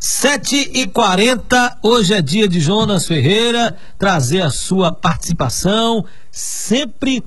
7 0.00 0.70
e 0.74 0.86
40 0.86 1.78
hoje 1.82 2.14
é 2.14 2.22
dia 2.22 2.46
de 2.48 2.60
Jonas 2.60 3.06
Ferreira 3.06 3.76
trazer 3.98 4.42
a 4.42 4.50
sua 4.50 4.92
participação, 4.92 6.04
sempre 6.30 7.24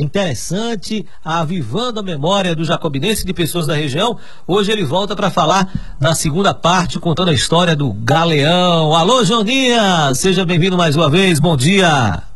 interessante, 0.00 1.06
avivando 1.22 2.00
a 2.00 2.02
memória 2.02 2.56
do 2.56 2.64
jacobinense 2.64 3.26
de 3.26 3.34
pessoas 3.34 3.66
da 3.66 3.74
região. 3.74 4.16
Hoje 4.46 4.72
ele 4.72 4.84
volta 4.84 5.14
para 5.14 5.30
falar 5.30 5.70
na 6.00 6.14
segunda 6.14 6.54
parte, 6.54 6.98
contando 6.98 7.30
a 7.30 7.34
história 7.34 7.76
do 7.76 7.92
Galeão. 7.92 8.94
Alô, 8.94 9.22
Joninha! 9.22 10.14
Seja 10.14 10.46
bem-vindo 10.46 10.78
mais 10.78 10.96
uma 10.96 11.10
vez, 11.10 11.38
bom 11.38 11.56
dia! 11.56 12.31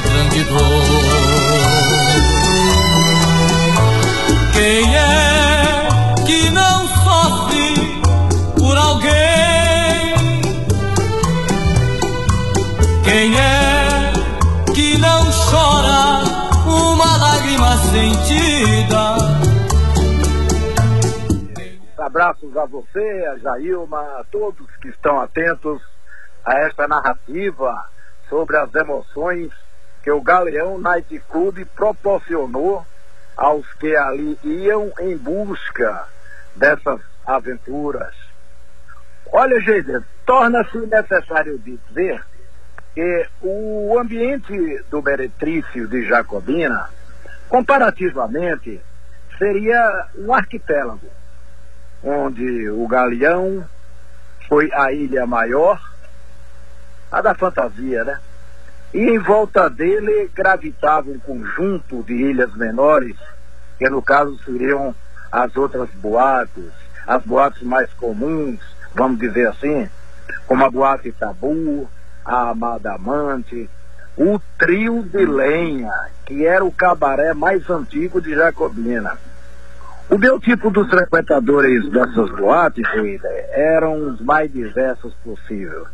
Grande 0.00 0.44
dor? 0.44 0.84
Quem 4.52 4.96
é 4.96 6.24
que 6.26 6.50
não 6.50 6.86
sofre 6.88 7.74
por 8.58 8.76
alguém? 8.76 10.14
Quem 13.04 13.38
é 13.38 14.12
que 14.74 14.98
não 14.98 15.24
chora 15.50 16.24
uma 16.66 17.16
lágrima 17.16 17.76
sentida? 17.78 19.16
Abraços 21.98 22.56
a 22.56 22.64
você, 22.66 23.26
a 23.32 23.38
Jailma, 23.38 24.00
a 24.00 24.24
todos 24.30 24.66
que 24.80 24.88
estão 24.88 25.20
atentos 25.20 25.80
a 26.44 26.54
esta 26.60 26.88
narrativa 26.88 27.84
sobre 28.28 28.56
as 28.56 28.74
emoções 28.74 29.50
que 30.02 30.10
o 30.10 30.20
Galeão 30.20 30.78
Night 30.78 31.22
Club 31.30 31.64
proporcionou 31.74 32.86
aos 33.36 33.66
que 33.74 33.94
ali 33.96 34.38
iam 34.42 34.92
em 35.00 35.16
busca 35.16 36.06
dessas 36.56 37.00
aventuras. 37.26 38.14
Olha, 39.32 39.60
gente, 39.60 40.04
torna-se 40.24 40.78
necessário 40.78 41.58
dizer 41.58 42.22
que 42.94 43.26
o 43.42 43.98
ambiente 43.98 44.82
do 44.90 45.02
Meretrício 45.02 45.86
de 45.86 46.06
Jacobina, 46.06 46.88
comparativamente, 47.48 48.80
seria 49.38 50.08
um 50.16 50.34
arquipélago, 50.34 51.08
onde 52.02 52.68
o 52.70 52.88
Galeão 52.88 53.64
foi 54.48 54.72
a 54.72 54.92
ilha 54.92 55.26
maior, 55.26 55.80
a 57.12 57.20
da 57.20 57.34
fantasia, 57.34 58.02
né? 58.04 58.18
E 58.92 58.98
em 58.98 59.18
volta 59.18 59.68
dele 59.68 60.30
gravitava 60.34 61.10
um 61.10 61.18
conjunto 61.18 62.02
de 62.04 62.14
ilhas 62.14 62.54
menores, 62.54 63.16
que 63.78 63.88
no 63.88 64.00
caso 64.00 64.38
seriam 64.44 64.94
as 65.30 65.54
outras 65.56 65.90
boates, 65.90 66.72
as 67.06 67.22
boates 67.22 67.62
mais 67.62 67.92
comuns, 67.94 68.60
vamos 68.94 69.18
dizer 69.18 69.48
assim, 69.48 69.88
como 70.46 70.64
a 70.64 70.70
boate 70.70 71.12
Tabu, 71.12 71.88
a 72.24 72.50
Amada 72.50 72.94
Amante, 72.94 73.68
o 74.16 74.40
Trio 74.58 75.02
de 75.02 75.24
Lenha, 75.24 75.92
que 76.24 76.46
era 76.46 76.64
o 76.64 76.72
cabaré 76.72 77.34
mais 77.34 77.68
antigo 77.68 78.20
de 78.20 78.34
Jacobina. 78.34 79.18
O 80.10 80.16
meu 80.16 80.40
tipo 80.40 80.70
dos 80.70 80.88
frequentadores 80.88 81.88
dessas 81.90 82.30
boates, 82.30 82.86
eram 83.50 84.08
os 84.08 84.20
mais 84.22 84.50
diversos 84.50 85.12
possíveis. 85.22 85.86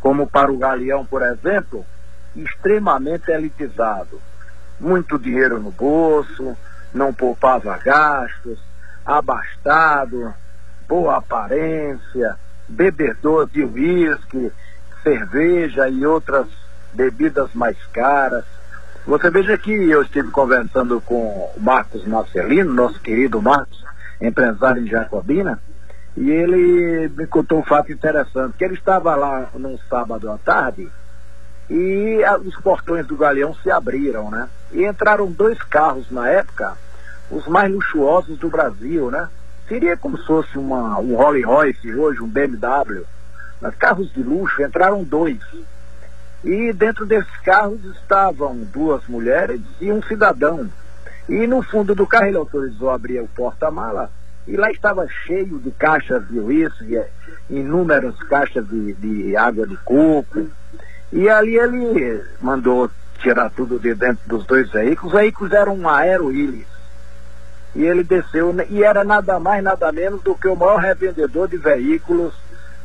Como 0.00 0.26
para 0.26 0.50
o 0.50 0.58
Galeão, 0.58 1.06
por 1.06 1.22
exemplo, 1.22 1.86
extremamente 2.36 3.30
elitizado. 3.30 4.20
Muito 4.78 5.18
dinheiro 5.18 5.60
no 5.60 5.70
bolso, 5.70 6.56
não 6.92 7.12
poupava 7.12 7.76
gastos, 7.78 8.58
abastado, 9.04 10.32
boa 10.88 11.16
aparência, 11.16 12.36
bebedor 12.68 13.48
de 13.48 13.64
uísque 13.64 14.52
cerveja 15.02 15.88
e 15.88 16.04
outras 16.04 16.46
bebidas 16.92 17.52
mais 17.54 17.76
caras. 17.92 18.44
Você 19.06 19.30
veja 19.30 19.56
que 19.56 19.72
eu 19.72 20.02
estive 20.02 20.30
conversando 20.30 21.00
com 21.00 21.14
o 21.14 21.60
Marcos 21.60 22.06
Marcelino, 22.06 22.72
nosso 22.72 23.00
querido 23.00 23.40
Marcos, 23.40 23.82
empresário 24.20 24.82
em 24.82 24.86
Jacobina, 24.86 25.58
e 26.16 26.30
ele 26.30 27.08
me 27.08 27.26
contou 27.26 27.60
um 27.60 27.64
fato 27.64 27.90
interessante, 27.92 28.56
que 28.58 28.64
ele 28.64 28.74
estava 28.74 29.14
lá 29.14 29.48
num 29.54 29.78
sábado 29.88 30.30
à 30.30 30.36
tarde 30.38 30.90
e 31.70 32.22
a, 32.24 32.36
os 32.36 32.56
portões 32.56 33.06
do 33.06 33.16
Galeão 33.16 33.54
se 33.62 33.70
abriram, 33.70 34.30
né? 34.30 34.48
E 34.72 34.84
entraram 34.84 35.30
dois 35.30 35.62
carros 35.62 36.10
na 36.10 36.28
época, 36.28 36.76
os 37.30 37.46
mais 37.46 37.72
luxuosos 37.72 38.38
do 38.38 38.48
Brasil, 38.50 39.10
né? 39.10 39.28
Seria 39.68 39.96
como 39.96 40.18
se 40.18 40.26
fosse 40.26 40.58
uma, 40.58 40.98
um 40.98 41.14
Rolls 41.14 41.46
Royce 41.46 41.94
hoje, 41.94 42.20
um 42.20 42.28
BMW 42.28 43.06
mas 43.60 43.74
carros 43.74 44.12
de 44.12 44.22
luxo 44.22 44.62
entraram 44.62 45.04
dois. 45.04 45.38
E 46.42 46.72
dentro 46.72 47.04
desses 47.04 47.36
carros 47.44 47.84
estavam 47.84 48.56
duas 48.56 49.06
mulheres 49.06 49.60
e 49.80 49.92
um 49.92 50.02
cidadão. 50.02 50.68
E 51.28 51.46
no 51.46 51.62
fundo 51.62 51.94
do 51.94 52.06
carro 52.06 52.26
ele 52.26 52.38
autorizou 52.38 52.90
abrir 52.90 53.20
o 53.20 53.28
porta-mala 53.28 54.10
e 54.48 54.56
lá 54.56 54.70
estava 54.70 55.06
cheio 55.06 55.58
de 55.58 55.70
caixas 55.72 56.26
de 56.28 56.40
uísque, 56.40 57.00
inúmeras 57.50 58.16
caixas 58.22 58.66
de, 58.66 58.94
de 58.94 59.36
água 59.36 59.66
de 59.66 59.76
coco. 59.78 60.48
E 61.12 61.28
ali 61.28 61.56
ele 61.56 62.24
mandou 62.40 62.90
tirar 63.18 63.50
tudo 63.50 63.78
de 63.78 63.94
dentro 63.94 64.20
dos 64.26 64.46
dois 64.46 64.70
veículos. 64.70 65.12
Os 65.12 65.20
veículos 65.20 65.52
eram 65.52 65.74
um 65.74 65.88
Aero 65.88 66.32
Illis. 66.32 66.66
E 67.74 67.84
ele 67.84 68.02
desceu, 68.02 68.54
e 68.68 68.82
era 68.82 69.04
nada 69.04 69.38
mais, 69.38 69.62
nada 69.62 69.92
menos 69.92 70.22
do 70.22 70.34
que 70.34 70.48
o 70.48 70.56
maior 70.56 70.78
revendedor 70.78 71.48
de 71.48 71.56
veículos 71.56 72.34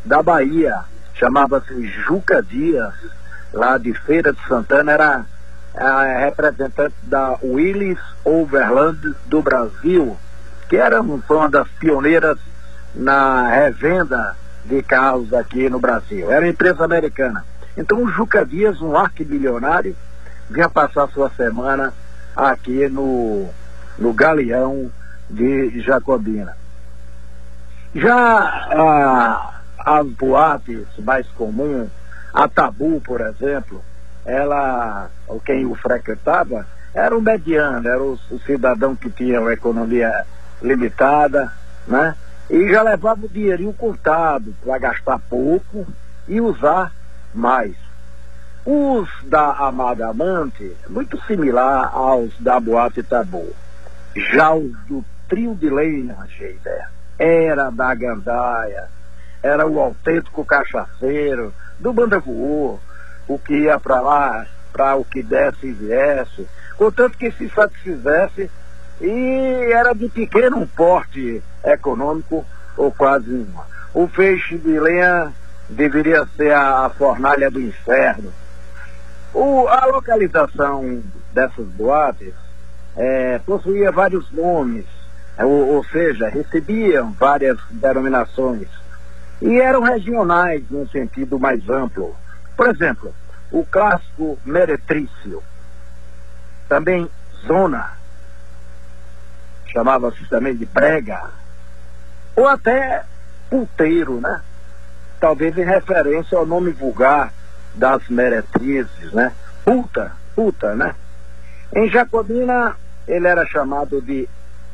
da 0.03 0.21
Bahia, 0.21 0.81
chamava-se 1.15 1.87
Juca 1.87 2.43
Dias, 2.43 2.93
lá 3.51 3.77
de 3.79 3.93
Feira 3.93 4.31
de 4.31 4.47
Santana, 4.47 4.91
era 4.91 5.25
a 5.75 6.19
representante 6.19 6.95
da 7.03 7.37
Willis 7.43 7.99
Overland 8.23 9.15
do 9.25 9.41
Brasil, 9.41 10.15
que 10.69 10.77
era 10.77 11.01
uma 11.01 11.49
das 11.49 11.67
pioneiras 11.79 12.37
na 12.93 13.49
revenda 13.49 14.35
de 14.63 14.81
carros 14.83 15.33
aqui 15.33 15.69
no 15.69 15.79
Brasil. 15.79 16.31
Era 16.31 16.45
uma 16.45 16.51
empresa 16.51 16.85
americana. 16.85 17.43
Então 17.77 18.03
o 18.03 18.07
Juca 18.07 18.45
Dias, 18.45 18.81
um 18.81 18.95
arquimilionário, 18.95 19.95
vinha 20.49 20.69
passar 20.69 21.07
sua 21.09 21.29
semana 21.31 21.93
aqui 22.35 22.87
no, 22.87 23.49
no 23.97 24.13
Galeão 24.13 24.91
de 25.29 25.81
Jacobina. 25.81 26.55
Já 27.93 28.15
a, 28.17 29.61
as 29.77 30.07
boates 30.07 30.85
mais 30.99 31.27
comuns, 31.29 31.89
a 32.33 32.47
Tabu, 32.47 33.01
por 33.01 33.21
exemplo, 33.21 33.83
ela, 34.25 35.09
quem 35.45 35.65
o 35.65 35.75
frequentava, 35.75 36.65
era 36.93 37.15
o 37.15 37.21
mediano, 37.21 37.87
era 37.87 38.01
o, 38.01 38.17
o 38.31 38.39
cidadão 38.39 38.95
que 38.95 39.09
tinha 39.09 39.39
uma 39.39 39.53
economia 39.53 40.25
limitada, 40.61 41.51
né? 41.87 42.15
E 42.49 42.69
já 42.69 42.83
levava 42.83 43.25
o 43.25 43.29
dinheirinho 43.29 43.73
contado 43.73 44.53
para 44.63 44.77
gastar 44.77 45.19
pouco 45.29 45.85
e 46.27 46.39
usar 46.39 46.91
mais. 47.35 47.75
Os 48.65 49.07
da 49.25 49.51
Amada 49.51 50.07
Amante, 50.07 50.75
muito 50.89 51.21
similar 51.25 51.91
aos 51.93 52.33
da 52.39 52.59
Boate 52.59 53.03
Tabu. 53.03 53.53
Já 54.15 54.53
os 54.55 54.71
do 54.87 55.05
trio 55.27 55.53
de 55.53 55.69
lenha, 55.69 56.15
ideia, 56.39 56.89
era 57.19 57.69
da 57.69 57.93
Gandaia, 57.93 58.87
era 59.43 59.67
o 59.67 59.79
autêntico 59.79 60.43
cachaceiro 60.45 61.53
do 61.79 61.93
Banda 61.93 62.19
Voou, 62.19 62.79
o 63.27 63.37
que 63.37 63.53
ia 63.53 63.79
para 63.79 64.01
lá, 64.01 64.45
para 64.71 64.95
o 64.95 65.05
que 65.05 65.21
desse 65.21 65.67
e 65.67 65.71
viesse, 65.71 66.47
contanto 66.77 67.17
que 67.17 67.31
se 67.31 67.49
satisfizesse, 67.49 68.49
e 69.01 69.71
era 69.71 69.93
de 69.93 70.07
pequeno 70.09 70.65
porte 70.67 71.43
econômico 71.63 72.45
ou 72.77 72.91
quase 72.91 73.29
nenhuma. 73.29 73.65
O 73.93 74.07
feixe 74.07 74.57
de 74.57 74.79
lenha 74.79 75.31
deveria 75.69 76.25
ser 76.37 76.51
a, 76.51 76.85
a 76.85 76.89
fornalha 76.89 77.49
do 77.49 77.61
inferno. 77.61 78.31
O, 79.33 79.67
a 79.67 79.85
localização 79.85 81.03
dessas 81.33 81.65
boates 81.67 82.33
é, 82.95 83.39
possuía 83.39 83.91
vários 83.91 84.31
nomes, 84.31 84.85
ou, 85.37 85.75
ou 85.75 85.83
seja, 85.85 86.29
recebiam 86.29 87.11
várias 87.11 87.57
denominações 87.69 88.67
e 89.41 89.59
eram 89.59 89.81
regionais 89.81 90.63
num 90.69 90.87
sentido 90.87 91.39
mais 91.39 91.67
amplo. 91.69 92.15
Por 92.55 92.69
exemplo, 92.69 93.13
o 93.51 93.65
clássico 93.65 94.39
meretrício, 94.45 95.43
também 96.69 97.09
zona, 97.45 97.91
chamava-se 99.67 100.25
também 100.29 100.55
de 100.55 100.65
prega, 100.65 101.29
ou 102.35 102.47
até 102.47 103.03
puteiro, 103.49 104.21
né? 104.21 104.41
Talvez 105.19 105.57
em 105.57 105.63
referência 105.63 106.37
ao 106.37 106.45
nome 106.45 106.71
vulgar 106.71 107.31
das 107.73 108.07
meretrizes, 108.09 109.11
né? 109.11 109.31
Puta, 109.63 110.11
puta, 110.35 110.75
né? 110.75 110.95
Em 111.75 111.89
Jacobina, 111.89 112.75
ele 113.07 113.27
era 113.27 113.45
chamado 113.45 114.01
de 114.01 114.27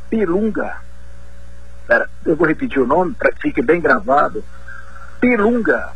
Pilunga. 0.09 0.77
Pera, 1.87 2.09
eu 2.25 2.35
vou 2.35 2.47
repetir 2.47 2.81
o 2.81 2.87
nome 2.87 3.13
para 3.13 3.31
que 3.31 3.41
fique 3.41 3.61
bem 3.61 3.81
gravado. 3.81 4.43
Pilunga 5.19 5.91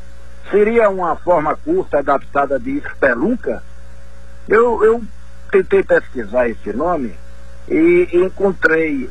seria 0.49 0.89
uma 0.89 1.15
forma 1.15 1.55
curta 1.55 1.99
adaptada 1.99 2.59
de 2.59 2.77
espelunca. 2.77 3.61
Eu, 4.47 4.83
eu 4.83 5.03
tentei 5.51 5.83
pesquisar 5.83 6.47
esse 6.47 6.71
nome 6.71 7.15
e 7.67 8.09
encontrei 8.13 9.09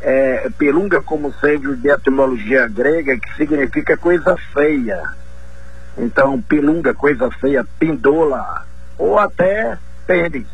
é, 0.00 0.48
Pilunga 0.58 1.00
como 1.02 1.32
sendo 1.34 1.76
de 1.76 1.88
etimologia 1.88 2.68
grega, 2.68 3.18
que 3.18 3.34
significa 3.36 3.96
coisa 3.96 4.36
feia. 4.52 5.02
Então, 5.96 6.40
Pilunga, 6.42 6.94
coisa 6.94 7.30
feia, 7.30 7.66
pindola, 7.78 8.66
ou 8.98 9.18
até 9.18 9.78
pênis. 10.06 10.46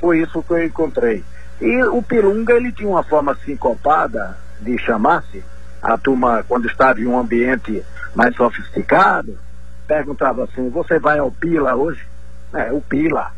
Foi 0.00 0.20
isso 0.20 0.42
que 0.42 0.52
eu 0.52 0.64
encontrei. 0.64 1.24
E 1.60 1.84
o 1.84 2.02
Pilunga, 2.02 2.54
ele 2.54 2.72
tinha 2.72 2.88
uma 2.88 3.04
forma 3.04 3.36
sincopada 3.44 4.36
de 4.60 4.76
chamar-se. 4.78 5.44
A 5.80 5.98
turma, 5.98 6.44
quando 6.48 6.66
estava 6.66 7.00
em 7.00 7.06
um 7.06 7.18
ambiente 7.18 7.84
mais 8.14 8.34
sofisticado, 8.36 9.38
perguntava 9.86 10.44
assim, 10.44 10.68
você 10.70 10.98
vai 10.98 11.18
ao 11.18 11.30
Pila 11.30 11.74
hoje? 11.74 12.04
É, 12.54 12.72
o 12.72 12.80
Pila, 12.80 13.30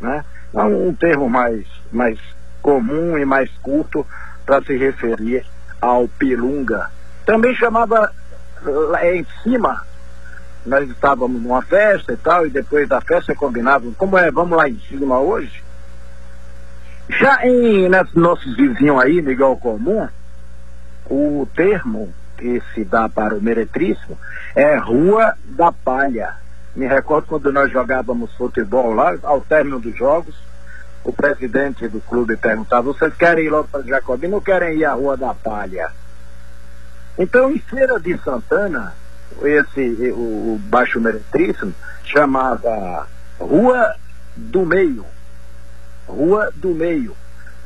né? 0.00 0.24
Um, 0.52 0.88
um 0.88 0.94
termo 0.94 1.28
mais, 1.28 1.66
mais 1.92 2.18
comum 2.62 3.16
e 3.18 3.24
mais 3.24 3.50
curto 3.62 4.06
para 4.46 4.62
se 4.62 4.76
referir 4.76 5.44
ao 5.82 6.08
Pilunga. 6.08 6.88
Também 7.26 7.54
chamava 7.56 8.12
lá 8.62 9.04
em 9.04 9.26
cima, 9.42 9.84
nós 10.64 10.88
estávamos 10.88 11.42
numa 11.42 11.60
festa 11.62 12.12
e 12.12 12.16
tal, 12.16 12.46
e 12.46 12.50
depois 12.50 12.88
da 12.88 13.00
festa 13.00 13.34
combinavam, 13.34 13.92
como 13.92 14.16
é, 14.16 14.30
vamos 14.30 14.56
lá 14.56 14.68
em 14.68 14.78
cima 14.88 15.18
hoje? 15.18 15.62
Já 17.08 17.46
em 17.46 17.88
né, 17.88 18.04
nossos 18.14 18.56
vizinhos 18.56 19.00
aí, 19.00 19.20
Miguel 19.20 19.56
Comum, 19.56 20.08
o 21.08 21.46
termo 21.54 22.12
que 22.36 22.62
se 22.74 22.84
dá 22.84 23.08
para 23.08 23.34
o 23.34 23.40
meretríssimo 23.40 24.18
é 24.54 24.76
Rua 24.76 25.34
da 25.44 25.70
Palha. 25.70 26.34
Me 26.74 26.86
recordo 26.86 27.26
quando 27.26 27.52
nós 27.52 27.70
jogávamos 27.70 28.34
futebol 28.34 28.92
lá, 28.92 29.16
ao 29.22 29.40
término 29.40 29.78
dos 29.78 29.96
jogos, 29.96 30.34
o 31.06 31.12
presidente 31.12 31.86
do 31.86 32.00
clube 32.00 32.36
perguntava, 32.36 32.82
vocês 32.82 33.14
querem 33.14 33.44
ir 33.44 33.48
logo 33.48 33.68
para 33.68 33.82
Jacobina 33.82 34.34
ou 34.34 34.42
querem 34.42 34.78
ir 34.78 34.84
à 34.84 34.94
Rua 34.94 35.16
da 35.16 35.32
Palha? 35.32 35.88
Então, 37.16 37.52
em 37.52 37.60
Feira 37.60 38.00
de 38.00 38.18
Santana, 38.18 38.92
esse, 39.40 40.10
o, 40.10 40.54
o 40.54 40.60
Baixo 40.64 41.00
Meretríssimo 41.00 41.72
chamava 42.04 43.06
Rua 43.38 43.94
do 44.34 44.66
Meio. 44.66 45.06
Rua 46.08 46.50
do 46.56 46.74
Meio. 46.74 47.16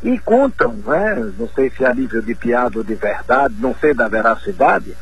E 0.02 0.18
contam, 0.18 0.74
né, 0.74 1.32
não 1.38 1.48
sei 1.48 1.70
se 1.70 1.82
é 1.82 1.94
nível 1.94 2.20
de 2.20 2.34
piada 2.34 2.76
ou 2.76 2.84
de 2.84 2.94
verdade, 2.94 3.54
não 3.58 3.74
sei 3.74 3.94
da 3.94 4.06
veracidade, 4.06 4.94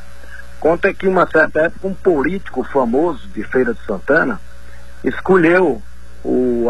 conta 0.61 0.94
que 0.94 1.08
uma 1.08 1.29
certa 1.29 1.62
época 1.62 1.88
um 1.88 1.94
político 1.94 2.62
famoso 2.62 3.26
de 3.29 3.43
Feira 3.43 3.75
de 3.75 3.85
Santana 3.85 4.40
escolheu 5.02 5.82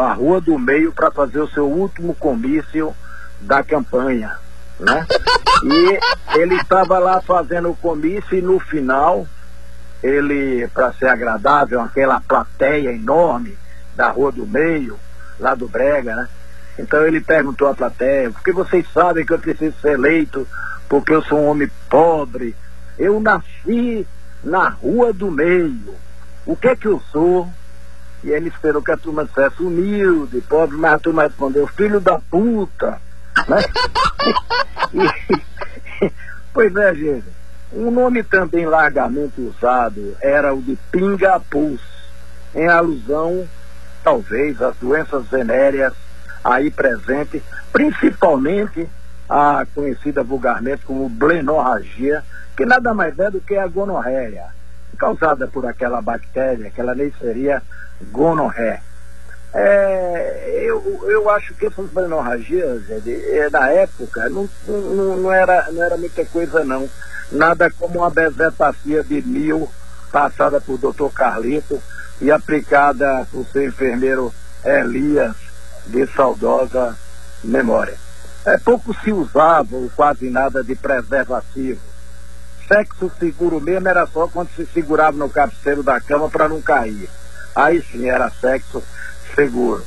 a 0.01 0.13
Rua 0.13 0.41
do 0.41 0.59
Meio 0.59 0.93
para 0.93 1.11
fazer 1.11 1.41
o 1.41 1.49
seu 1.49 1.67
último 1.67 2.15
comício 2.15 2.95
da 3.41 3.63
campanha, 3.63 4.37
né? 4.79 5.07
E 5.65 6.39
ele 6.39 6.55
estava 6.57 6.99
lá 6.99 7.21
fazendo 7.21 7.71
o 7.71 7.77
comício 7.77 8.37
e 8.37 8.43
no 8.43 8.61
final 8.61 9.27
ele, 10.03 10.69
para 10.69 10.93
ser 10.93 11.09
agradável, 11.09 11.81
aquela 11.81 12.21
plateia 12.21 12.93
enorme 12.93 13.57
da 13.97 14.11
Rua 14.11 14.31
do 14.31 14.47
Meio, 14.47 14.99
lá 15.41 15.55
do 15.55 15.69
Brega, 15.69 16.15
né? 16.15 16.29
Então 16.79 17.05
ele 17.05 17.21
perguntou 17.21 17.69
à 17.69 17.75
plateia, 17.75 18.31
porque 18.31 18.53
vocês 18.53 18.87
sabem 18.93 19.27
que 19.27 19.33
eu 19.33 19.39
preciso 19.39 19.75
ser 19.81 19.95
eleito, 19.95 20.47
porque 20.89 21.13
eu 21.13 21.23
sou 21.23 21.39
um 21.39 21.49
homem 21.49 21.69
pobre. 21.91 22.55
Eu 22.97 23.19
nasci 23.21 24.07
na 24.43 24.69
rua 24.69 25.13
do 25.13 25.31
meio. 25.31 25.95
O 26.47 26.57
que 26.57 26.69
é 26.69 26.77
que 26.77 26.87
eu 26.87 27.03
sou? 27.11 27.49
E 28.25 28.31
ele 28.31 28.49
esperou 28.49 28.83
que 28.83 28.91
a 28.91 28.97
turma 28.97 29.25
dissesse 29.25 29.63
humilde, 29.63 30.41
pobre, 30.43 30.77
mas 30.77 30.95
a 30.95 30.99
turma 30.99 31.23
respondeu, 31.23 31.67
filho 31.67 32.01
da 32.01 32.19
puta. 32.19 33.01
Né? 33.47 33.59
e, 36.03 36.11
pois 36.53 36.75
é, 36.75 36.95
gente. 36.95 37.39
Um 37.71 37.91
nome 37.91 38.23
também 38.23 38.65
largamente 38.65 39.41
usado 39.43 40.17
era 40.23 40.55
o 40.55 40.63
de 40.63 40.75
pingapus, 40.91 41.83
em 42.55 42.67
alusão, 42.67 43.47
talvez, 44.03 44.61
às 44.63 44.75
doenças 44.77 45.27
venéreas 45.27 45.93
aí 46.43 46.71
presente, 46.71 47.43
principalmente 47.71 48.89
a 49.29 49.67
conhecida 49.75 50.23
vulgarmente 50.23 50.85
como 50.87 51.09
blenorragia, 51.09 52.25
que 52.57 52.65
nada 52.65 52.95
mais 52.95 53.19
é 53.19 53.31
do 53.31 53.41
que 53.41 53.55
a 53.55 53.67
gonorreia, 53.67 54.47
causada 54.97 55.47
por 55.47 55.67
aquela 55.67 56.01
bactéria, 56.01 56.69
aquela 56.69 56.95
Neisseria 56.95 57.63
gonorré. 58.01 58.83
É, 59.55 60.63
eu, 60.65 61.05
eu 61.09 61.31
acho 61.31 61.55
que 61.55 61.67
essas 61.67 61.89
blenorragias, 61.91 62.83
é, 62.91 63.49
na 63.51 63.71
época, 63.71 64.29
não, 64.29 64.49
não, 64.67 65.17
não, 65.17 65.33
era, 65.33 65.71
não 65.73 65.83
era 65.83 65.97
muita 65.97 66.25
coisa 66.27 66.65
não. 66.65 66.89
Nada 67.33 67.71
como 67.71 68.01
uma 68.01 68.11
de 68.11 69.23
mil 69.23 69.69
passada 70.11 70.61
por 70.61 70.79
doutor 70.79 71.13
Carlito 71.13 71.83
e 72.21 72.31
aplicada 72.31 73.27
por 73.31 73.47
seu 73.47 73.67
enfermeiro 73.67 74.33
Elias 74.65 75.37
de 75.87 76.07
saudosa 76.09 76.97
memória. 77.43 77.97
É, 78.45 78.57
pouco 78.59 78.95
se 79.03 79.13
usava 79.13 79.77
ou 79.77 79.91
quase 79.95 80.31
nada 80.31 80.63
de 80.63 80.75
preservativo. 80.75 81.81
Sexo 82.67 83.11
seguro 83.19 83.61
mesmo 83.61 83.89
era 83.89 84.07
só 84.07 84.29
quando 84.29 84.51
se 84.55 84.67
segurava 84.67 85.17
no 85.17 85.29
cabeceiro 85.29 85.83
da 85.83 86.01
cama 86.01 86.29
para 86.29 86.49
não 86.49 86.61
cair. 86.61 87.09
Aí 87.59 87.83
sim 87.83 88.09
era 88.09 88.31
sexo 88.31 88.81
seguro. 89.35 89.85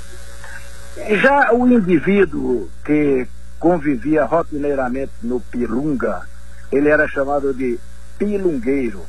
Já 1.21 1.53
o 1.53 1.65
indivíduo 1.65 2.69
que 2.83 3.25
convivia 3.57 4.25
rotineiramente 4.25 5.13
no 5.23 5.39
Pilunga, 5.39 6.27
ele 6.69 6.89
era 6.89 7.07
chamado 7.07 7.53
de 7.53 7.79
pilungueiro. 8.17 9.05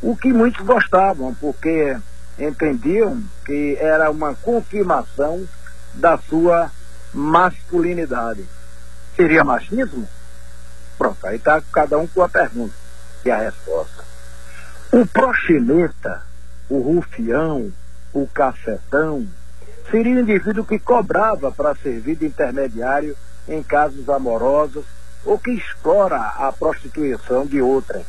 O 0.00 0.16
que 0.16 0.32
muitos 0.32 0.64
gostavam, 0.64 1.34
porque 1.34 1.96
entendiam 2.38 3.24
que 3.44 3.76
era 3.80 4.08
uma 4.08 4.36
confirmação 4.36 5.44
da 5.92 6.16
sua 6.16 6.70
masculinidade. 7.12 8.46
Seria 9.16 9.42
machismo? 9.42 10.08
Pronto, 10.96 11.26
aí 11.26 11.38
está 11.38 11.60
cada 11.72 11.98
um 11.98 12.06
com 12.06 12.22
a 12.22 12.28
pergunta 12.28 12.74
e 13.24 13.30
a 13.32 13.38
resposta. 13.38 14.04
O 14.92 15.04
proxeneta, 15.04 16.22
o 16.68 16.78
rufião, 16.78 17.72
o 18.12 18.26
cafetão, 18.26 19.26
seria 19.90 20.16
o 20.16 20.20
indivíduo 20.20 20.64
que 20.64 20.78
cobrava 20.78 21.50
para 21.50 21.74
servir 21.74 22.16
de 22.16 22.26
intermediário 22.26 23.16
em 23.48 23.62
casos 23.62 24.08
amorosos 24.08 24.84
ou 25.24 25.38
que 25.38 25.50
explora 25.50 26.16
a 26.16 26.52
prostituição 26.52 27.46
de 27.46 27.60
outrem. 27.60 28.04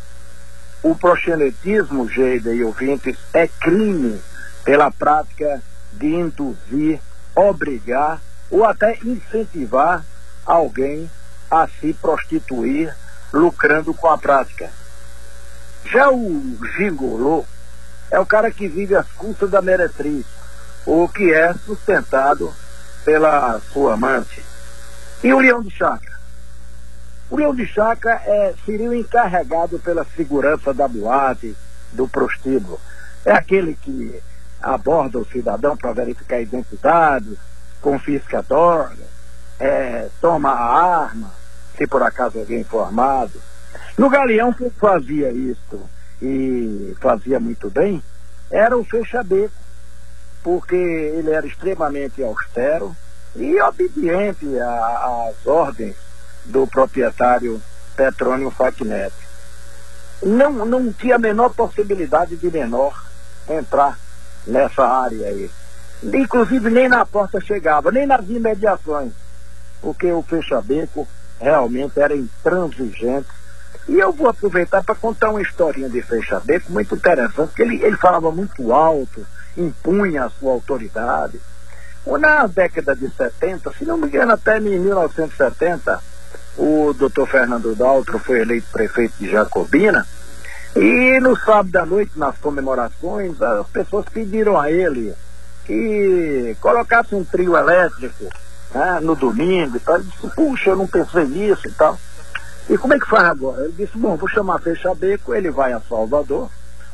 O 0.83 0.95
proxenetismo, 0.95 2.09
Geida 2.09 2.53
e 2.53 2.63
ouvintes, 2.63 3.17
é 3.33 3.47
crime 3.47 4.19
pela 4.63 4.91
prática 4.91 5.61
de 5.93 6.07
induzir 6.07 6.99
obrigar 7.35 8.21
ou 8.49 8.65
até 8.65 8.97
incentivar 9.03 10.03
alguém 10.45 11.09
a 11.49 11.67
se 11.67 11.93
prostituir, 11.93 12.95
lucrando 13.31 13.93
com 13.93 14.07
a 14.07 14.17
prática. 14.17 14.69
Já 15.85 16.09
o 16.09 16.57
gigolô 16.77 17.45
é 18.11 18.19
o 18.19 18.25
cara 18.25 18.51
que 18.51 18.67
vive 18.67 18.93
às 18.93 19.07
custas 19.13 19.49
da 19.49 19.61
meretriz, 19.61 20.25
ou 20.85 21.07
que 21.07 21.33
é 21.33 21.53
sustentado 21.53 22.53
pela 23.05 23.59
sua 23.71 23.93
amante. 23.93 24.43
E 25.23 25.33
o 25.33 25.39
leão 25.39 25.61
de 25.61 25.71
chácara? 25.71 26.19
O 27.29 27.37
leão 27.37 27.55
de 27.55 27.65
chácara 27.65 28.21
é, 28.25 28.53
seria 28.65 28.89
o 28.89 28.93
encarregado 28.93 29.79
pela 29.79 30.05
segurança 30.15 30.73
da 30.73 30.87
boate, 30.87 31.55
do 31.93 32.07
prostíbulo. 32.07 32.79
É 33.23 33.31
aquele 33.31 33.75
que 33.75 34.21
aborda 34.61 35.17
o 35.17 35.25
cidadão 35.25 35.77
para 35.77 35.93
verificar 35.93 36.35
a 36.35 36.41
identidade, 36.41 37.39
confisca 37.79 38.39
a 38.39 38.41
droga, 38.41 39.05
é, 39.57 40.09
toma 40.19 40.49
a 40.49 41.03
arma, 41.03 41.31
se 41.77 41.87
por 41.87 42.03
acaso 42.03 42.39
alguém 42.39 42.63
for 42.63 42.81
armado. 42.81 43.41
No 43.97 44.09
Galeão, 44.09 44.51
quem 44.51 44.69
fazia 44.71 45.31
isso 45.31 45.79
e 46.21 46.95
fazia 46.99 47.39
muito 47.39 47.69
bem 47.69 48.01
era 48.51 48.77
o 48.77 48.83
fecha-beco, 48.83 49.53
porque 50.43 50.75
ele 50.75 51.31
era 51.31 51.47
extremamente 51.47 52.21
austero 52.21 52.95
e 53.35 53.59
obediente 53.61 54.45
às 54.59 55.47
ordens 55.47 55.95
do 56.45 56.67
proprietário 56.67 57.61
Petrônio 57.95 58.51
Facnet. 58.51 59.13
Não, 60.21 60.65
não 60.65 60.91
tinha 60.91 61.15
a 61.15 61.19
menor 61.19 61.53
possibilidade 61.53 62.35
de 62.35 62.51
menor 62.51 63.09
entrar 63.49 63.97
nessa 64.45 64.83
área 64.83 65.27
aí. 65.27 65.49
Inclusive 66.03 66.69
nem 66.69 66.89
na 66.89 67.05
porta 67.05 67.39
chegava, 67.39 67.91
nem 67.91 68.05
nas 68.05 68.27
imediações, 68.27 69.13
porque 69.81 70.11
o 70.11 70.21
fecha-beco 70.21 71.07
realmente 71.39 71.99
era 71.99 72.15
intransigente. 72.15 73.29
E 73.87 73.99
eu 73.99 74.11
vou 74.11 74.29
aproveitar 74.29 74.83
para 74.83 74.95
contar 74.95 75.29
uma 75.29 75.41
historinha 75.41 75.89
de 75.89 76.01
fecha-beco 76.01 76.71
muito 76.71 76.95
interessante, 76.95 77.49
porque 77.49 77.61
ele, 77.61 77.83
ele 77.83 77.97
falava 77.97 78.31
muito 78.31 78.71
alto, 78.71 79.25
impunha 79.57 80.25
a 80.25 80.29
sua 80.29 80.53
autoridade. 80.53 81.39
Na 82.19 82.47
década 82.47 82.95
de 82.95 83.09
70, 83.09 83.71
se 83.73 83.85
não 83.85 83.97
me 83.97 84.07
engano, 84.07 84.33
até 84.33 84.57
em 84.57 84.79
1970, 84.79 85.99
o 86.57 86.93
doutor 86.93 87.27
Fernando 87.27 87.75
Daltro 87.75 88.19
foi 88.19 88.41
eleito 88.41 88.67
prefeito 88.71 89.13
de 89.19 89.29
Jacobina, 89.29 90.05
e 90.75 91.19
no 91.19 91.37
sábado 91.37 91.75
à 91.75 91.85
noite, 91.85 92.17
nas 92.17 92.37
comemorações, 92.37 93.41
as 93.41 93.67
pessoas 93.67 94.05
pediram 94.05 94.59
a 94.59 94.71
ele 94.71 95.13
que 95.65 96.55
colocasse 96.61 97.13
um 97.13 97.23
trio 97.23 97.57
elétrico 97.57 98.25
né, 98.73 98.99
no 99.01 99.15
domingo 99.15 99.75
e 99.75 99.79
tal. 99.79 99.95
Ele 99.95 100.05
disse, 100.05 100.35
puxa, 100.35 100.69
eu 100.69 100.77
não 100.77 100.87
pensei 100.87 101.25
nisso 101.25 101.67
e 101.67 101.71
tal. 101.71 101.99
E 102.71 102.77
como 102.77 102.93
é 102.93 102.99
que 102.99 103.05
faz 103.05 103.25
agora? 103.25 103.65
Ele 103.65 103.73
disse, 103.73 103.97
bom, 103.97 104.15
vou 104.15 104.29
chamar 104.29 104.61
Fecha 104.61 104.95
Beco, 104.95 105.35
ele 105.35 105.51
vai 105.51 105.73
a 105.73 105.81
Salvador, 105.81 106.49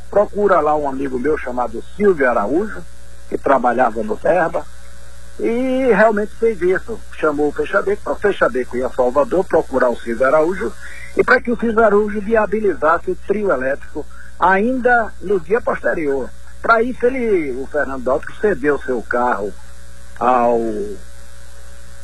procura 0.09 0.59
lá 0.59 0.75
um 0.75 0.89
amigo 0.89 1.19
meu 1.19 1.37
chamado 1.37 1.83
Silvio 1.95 2.27
Araújo, 2.27 2.81
que 3.29 3.37
trabalhava 3.37 4.01
no 4.01 4.17
Terba, 4.17 4.65
e 5.39 5.85
realmente 5.93 6.33
fez 6.33 6.59
isso. 6.63 6.99
Chamou 7.19 7.49
o 7.49 7.51
Fecha 7.51 7.79
Beco, 7.83 8.01
para 8.01 8.15
Fecha 8.15 8.49
Beco 8.49 8.75
ir 8.75 8.85
a 8.85 8.89
Salvador, 8.89 9.45
procurar 9.45 9.91
o 9.91 9.95
Silvio 9.95 10.25
Araújo, 10.25 10.73
e 11.15 11.23
para 11.23 11.39
que 11.39 11.51
o 11.51 11.59
Silvio 11.59 11.83
Araújo 11.83 12.21
viabilizasse 12.21 13.11
o 13.11 13.17
trio 13.27 13.51
elétrico 13.51 14.03
ainda 14.39 15.13
no 15.21 15.39
dia 15.39 15.61
posterior. 15.61 16.27
Para 16.59 16.81
isso 16.81 17.05
ele, 17.05 17.51
o 17.51 17.67
Fernando 17.67 18.03
Daltro, 18.03 18.33
cedeu 18.41 18.79
seu 18.79 18.99
carro 19.03 19.53
ao 20.19 20.59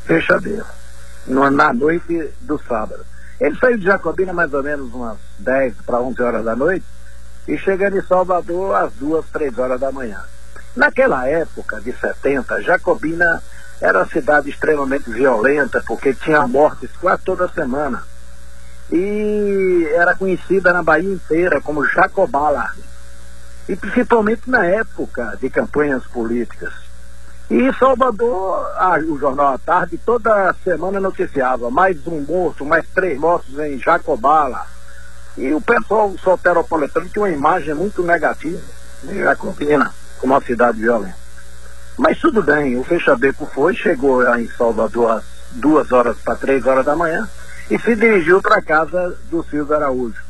fechadeiro, 0.06 0.68
na 1.26 1.74
noite 1.74 2.32
do 2.42 2.62
sábado. 2.68 3.04
Ele 3.44 3.58
saiu 3.58 3.78
de 3.78 3.84
Jacobina 3.84 4.32
mais 4.32 4.54
ou 4.54 4.64
menos 4.64 4.94
umas 4.94 5.18
10 5.40 5.74
para 5.86 6.00
11 6.00 6.22
horas 6.22 6.46
da 6.46 6.56
noite 6.56 6.86
e 7.46 7.58
chegando 7.58 7.98
em 7.98 8.02
Salvador 8.02 8.74
às 8.74 8.94
2, 8.94 9.26
3 9.34 9.58
horas 9.60 9.82
da 9.82 9.92
manhã. 9.92 10.22
Naquela 10.74 11.28
época 11.28 11.82
de 11.82 11.92
70, 11.92 12.62
Jacobina 12.62 13.44
era 13.82 14.00
uma 14.00 14.08
cidade 14.08 14.50
extremamente 14.50 15.10
violenta 15.10 15.84
porque 15.86 16.14
tinha 16.14 16.48
mortes 16.48 16.90
quase 17.02 17.22
toda 17.24 17.50
semana. 17.50 18.02
E 18.90 19.90
era 19.94 20.16
conhecida 20.16 20.72
na 20.72 20.82
Bahia 20.82 21.14
inteira 21.14 21.60
como 21.60 21.86
Jacobala. 21.86 22.72
E 23.68 23.76
principalmente 23.76 24.50
na 24.50 24.66
época 24.66 25.38
de 25.42 25.50
campanhas 25.50 26.06
políticas. 26.08 26.83
E 27.54 27.72
Salvador, 27.78 28.66
ah, 28.78 28.98
o 29.08 29.16
Jornal 29.20 29.54
à 29.54 29.58
Tarde, 29.60 29.96
toda 30.04 30.56
semana 30.64 31.00
noticiava 31.00 31.70
mais 31.70 32.08
um 32.08 32.20
morto, 32.22 32.66
mais 32.66 32.84
três 32.96 33.16
mortos 33.20 33.60
em 33.60 33.78
Jacobala. 33.78 34.66
E 35.38 35.54
o 35.54 35.62
pessoal 35.62 36.12
soteropolitano 36.18 37.08
tinha 37.10 37.26
uma 37.26 37.30
imagem 37.30 37.76
muito 37.76 38.02
negativa 38.02 38.60
de 39.04 39.20
Jacobina 39.20 39.94
como 40.20 40.34
uma 40.34 40.42
cidade 40.42 40.80
violenta. 40.80 41.16
Mas 41.96 42.20
tudo 42.20 42.42
bem, 42.42 42.76
o 42.76 42.84
Fechabeco 42.84 43.46
foi, 43.46 43.76
chegou 43.76 44.28
em 44.36 44.48
Salvador 44.48 45.12
às 45.12 45.24
duas 45.52 45.92
horas 45.92 46.18
para 46.26 46.36
três 46.36 46.66
horas 46.66 46.84
da 46.84 46.96
manhã 46.96 47.30
e 47.70 47.78
se 47.78 47.96
dirigiu 47.96 48.42
para 48.42 48.56
a 48.56 48.64
casa 48.64 49.16
do 49.30 49.44
Silvio 49.44 49.76
Araújo. 49.76 50.23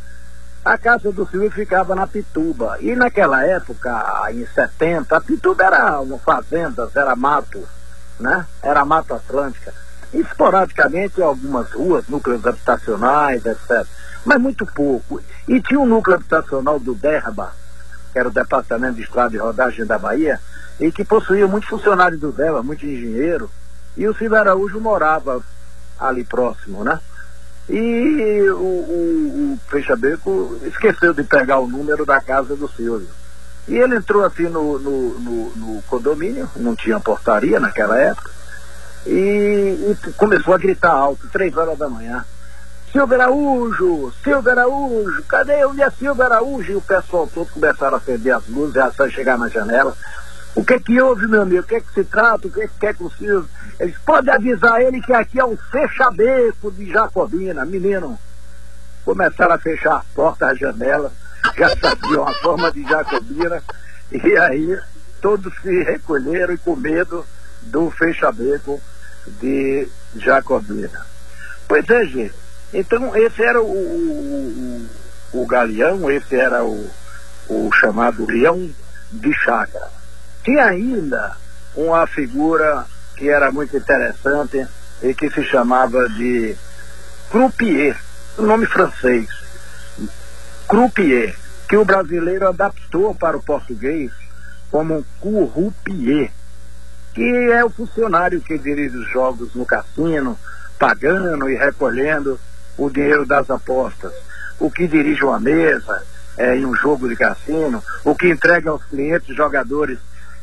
A 0.65 0.77
casa 0.77 1.11
do 1.11 1.27
Silvio 1.27 1.51
ficava 1.51 1.93
na 1.93 2.07
Pituba. 2.07 2.77
E 2.79 2.95
naquela 2.95 3.45
época, 3.45 4.31
em 4.31 4.45
70, 4.45 5.17
a 5.17 5.19
Pituba 5.19 5.65
era 5.65 5.99
uma 5.99 6.17
fazenda, 6.17 6.89
era 6.95 7.13
mato, 7.17 7.61
né? 8.17 8.45
Era 8.61 8.85
mata 8.85 9.15
atlântica. 9.15 9.73
Esporadicamente 10.13 11.21
algumas 11.21 11.69
ruas, 11.71 12.07
núcleos 12.07 12.45
habitacionais, 12.47 13.45
etc. 13.45 13.85
Mas 14.23 14.39
muito 14.39 14.65
pouco. 14.65 15.21
E 15.49 15.61
tinha 15.61 15.81
um 15.81 15.85
núcleo 15.85 16.15
habitacional 16.15 16.79
do 16.79 16.95
Derba, 16.95 17.51
que 18.13 18.19
era 18.19 18.29
o 18.29 18.33
Departamento 18.33 18.95
de 18.95 19.01
Estrada 19.01 19.35
e 19.35 19.39
Rodagem 19.39 19.85
da 19.85 19.99
Bahia, 19.99 20.39
e 20.79 20.93
que 20.93 21.03
possuía 21.03 21.45
muitos 21.45 21.69
funcionários 21.69 22.21
do 22.21 22.31
Derba, 22.31 22.63
muito 22.63 22.85
engenheiro. 22.85 23.51
E 23.97 24.07
o 24.07 24.15
Silvio 24.15 24.37
Araújo 24.37 24.79
morava 24.79 25.43
ali 25.99 26.23
próximo, 26.23 26.85
né? 26.85 26.99
E 27.69 28.49
o, 28.49 28.72
o, 29.73 29.77
o 29.77 29.81
Fechabeco 29.81 30.59
esqueceu 30.63 31.13
de 31.13 31.23
pegar 31.23 31.59
o 31.59 31.67
número 31.67 32.05
da 32.05 32.21
casa 32.21 32.55
do 32.55 32.67
Silvio. 32.67 33.09
E 33.67 33.75
ele 33.75 33.95
entrou 33.95 34.23
assim 34.23 34.43
no, 34.43 34.77
no, 34.77 35.19
no, 35.19 35.49
no 35.55 35.81
condomínio, 35.83 36.49
não 36.55 36.75
tinha 36.75 36.99
portaria 36.99 37.59
naquela 37.59 37.97
época, 37.97 38.29
e, 39.05 39.95
e, 40.05 40.11
começou 40.13 40.53
a 40.53 40.57
gritar 40.57 40.91
alto, 40.91 41.27
três 41.29 41.55
horas 41.55 41.77
da 41.77 41.89
manhã. 41.89 42.25
Silvio 42.91 43.19
Araújo, 43.19 44.13
Silvio 44.23 44.51
Araújo, 44.51 45.23
cadê 45.23 45.65
onde 45.65 45.81
é 45.81 45.89
Silvio 45.89 46.23
Araújo? 46.23 46.71
E 46.71 46.75
o 46.75 46.81
pessoal 46.81 47.27
todo 47.33 47.47
começaram 47.47 47.95
a 47.95 47.97
acender 47.97 48.35
as 48.35 48.47
luzes, 48.47 48.77
a 48.77 49.09
chegar 49.09 49.37
na 49.37 49.49
janela. 49.49 49.95
O 50.55 50.63
que 50.63 50.79
que 50.79 51.01
houve, 51.01 51.25
meu 51.27 51.41
amigo? 51.41 51.61
O 51.61 51.65
que 51.65 51.75
é 51.75 51.81
que 51.81 51.93
se 51.93 52.03
trata? 52.03 52.47
O 52.47 52.51
que 52.51 52.61
é 52.61 52.67
que 52.67 52.79
quer 52.79 52.95
com 52.95 53.05
o 53.05 53.11
Silvio? 53.11 53.49
Eles 53.79 53.97
podem 54.05 54.31
avisar 54.31 54.81
ele 54.81 55.01
que 55.01 55.11
aqui 55.11 55.39
é 55.39 55.45
um 55.45 55.57
fechabeco 55.57 56.71
de 56.71 56.91
Jacobina. 56.91 57.65
Menino, 57.65 58.19
começaram 59.03 59.53
a 59.53 59.57
fechar 59.57 59.95
a 59.95 60.03
porta, 60.15 60.47
a 60.47 60.55
janela, 60.55 61.11
já 61.57 61.69
sabiam 61.75 62.27
a 62.27 62.33
forma 62.35 62.71
de 62.71 62.83
Jacobina. 62.83 63.61
E 64.11 64.37
aí 64.37 64.79
todos 65.21 65.53
se 65.61 65.83
recolheram 65.83 66.57
com 66.57 66.75
medo 66.75 67.25
do 67.63 67.89
fechabeco 67.91 68.81
de 69.25 69.87
Jacobina. 70.15 71.05
Pois 71.67 71.89
é, 71.89 72.05
gente. 72.05 72.35
Então 72.73 73.15
esse 73.15 73.41
era 73.43 73.61
o, 73.61 73.65
o, 73.65 74.87
o, 75.33 75.41
o 75.41 75.47
galeão, 75.47 76.09
esse 76.11 76.35
era 76.35 76.63
o, 76.63 76.89
o 77.47 77.69
chamado 77.73 78.25
leão 78.25 78.69
de 79.11 79.33
chácara. 79.33 79.89
Tinha 80.43 80.65
ainda 80.65 81.37
uma 81.75 82.05
figura 82.07 82.85
que 83.15 83.29
era 83.29 83.51
muito 83.51 83.77
interessante 83.77 84.67
e 85.01 85.13
que 85.13 85.29
se 85.29 85.43
chamava 85.43 86.07
de 86.09 86.55
croupier, 87.29 87.97
um 88.37 88.43
nome 88.43 88.65
francês. 88.65 89.27
Croupier, 90.67 91.35
que 91.69 91.77
o 91.77 91.85
brasileiro 91.85 92.47
adaptou 92.47 93.13
para 93.13 93.37
o 93.37 93.43
português 93.43 94.11
como 94.71 95.05
currupier, 95.19 96.31
que 97.13 97.51
é 97.51 97.63
o 97.63 97.69
funcionário 97.69 98.41
que 98.41 98.57
dirige 98.57 98.97
os 98.97 99.11
jogos 99.11 99.53
no 99.53 99.65
cassino, 99.65 100.37
pagando 100.79 101.49
e 101.49 101.55
recolhendo 101.55 102.39
o 102.77 102.89
dinheiro 102.89 103.25
das 103.25 103.49
apostas, 103.51 104.11
o 104.59 104.71
que 104.71 104.87
dirige 104.87 105.23
uma 105.23 105.39
mesa 105.39 106.03
é, 106.37 106.55
em 106.57 106.65
um 106.65 106.75
jogo 106.75 107.07
de 107.07 107.15
cassino, 107.15 107.83
o 108.03 108.15
que 108.15 108.29
entrega 108.29 108.71
aos 108.71 108.83
clientes 108.85 109.35
jogadores 109.35 109.99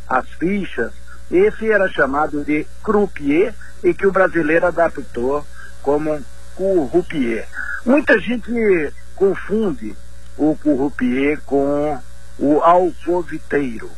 as 0.08 0.28
fichas, 0.28 0.92
esse 1.30 1.70
era 1.70 1.88
chamado 1.88 2.44
de 2.44 2.66
croupier 2.82 3.54
e 3.82 3.94
que 3.94 4.06
o 4.06 4.12
brasileiro 4.12 4.66
adaptou 4.66 5.44
como 5.82 6.20
currupier. 6.54 7.46
Muita 7.84 8.18
gente 8.18 8.92
confunde 9.14 9.96
o 10.36 10.56
currupier 10.56 11.40
com 11.46 11.98
o 12.38 12.60
alcoviteiro. 12.60 13.90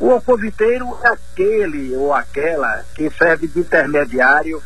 O 0.00 0.10
alcoviteiro 0.10 0.98
é 1.02 1.08
aquele 1.08 1.94
ou 1.96 2.12
aquela 2.12 2.84
que 2.94 3.10
serve 3.10 3.48
de 3.48 3.60
intermediário 3.60 4.62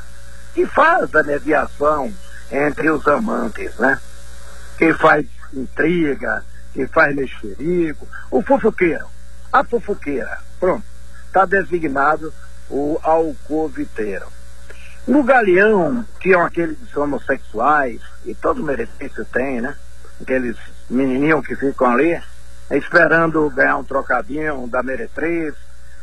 que 0.55 0.67
faz 0.67 1.15
a 1.15 1.23
mediação 1.23 2.12
entre 2.51 2.91
os 2.91 3.07
amantes, 3.09 3.75
né? 3.77 3.99
Que 4.77 4.93
faz 4.93 5.27
intriga, 5.55 6.45
que 6.73 6.87
faz 6.87 7.15
mexerico, 7.15 8.07
o 8.31 8.43
fofoqueiro, 8.43 9.07
a 9.51 9.65
fofoqueira, 9.65 10.39
pronto 10.61 10.93
está 11.33 11.47
designado 11.47 12.33
o 12.69 13.01
alcoviteiro. 13.03 14.27
No 15.07 15.25
Galeão 15.25 16.05
tinham 16.21 16.43
aqueles 16.43 16.97
homossexuais, 16.97 18.01
e 18.25 18.35
todo 18.35 18.63
merecimento 18.63 19.25
tem, 19.25 19.61
né? 19.61 19.75
Aqueles 20.21 20.57
menininhos 20.89 21.45
que 21.45 21.57
ficam 21.57 21.89
ali, 21.93 22.21
esperando 22.71 23.51
ganhar 23.51 23.79
um 23.79 23.85
trocadinho 23.85 24.69
da 24.69 24.81
meretriz, 24.83 25.55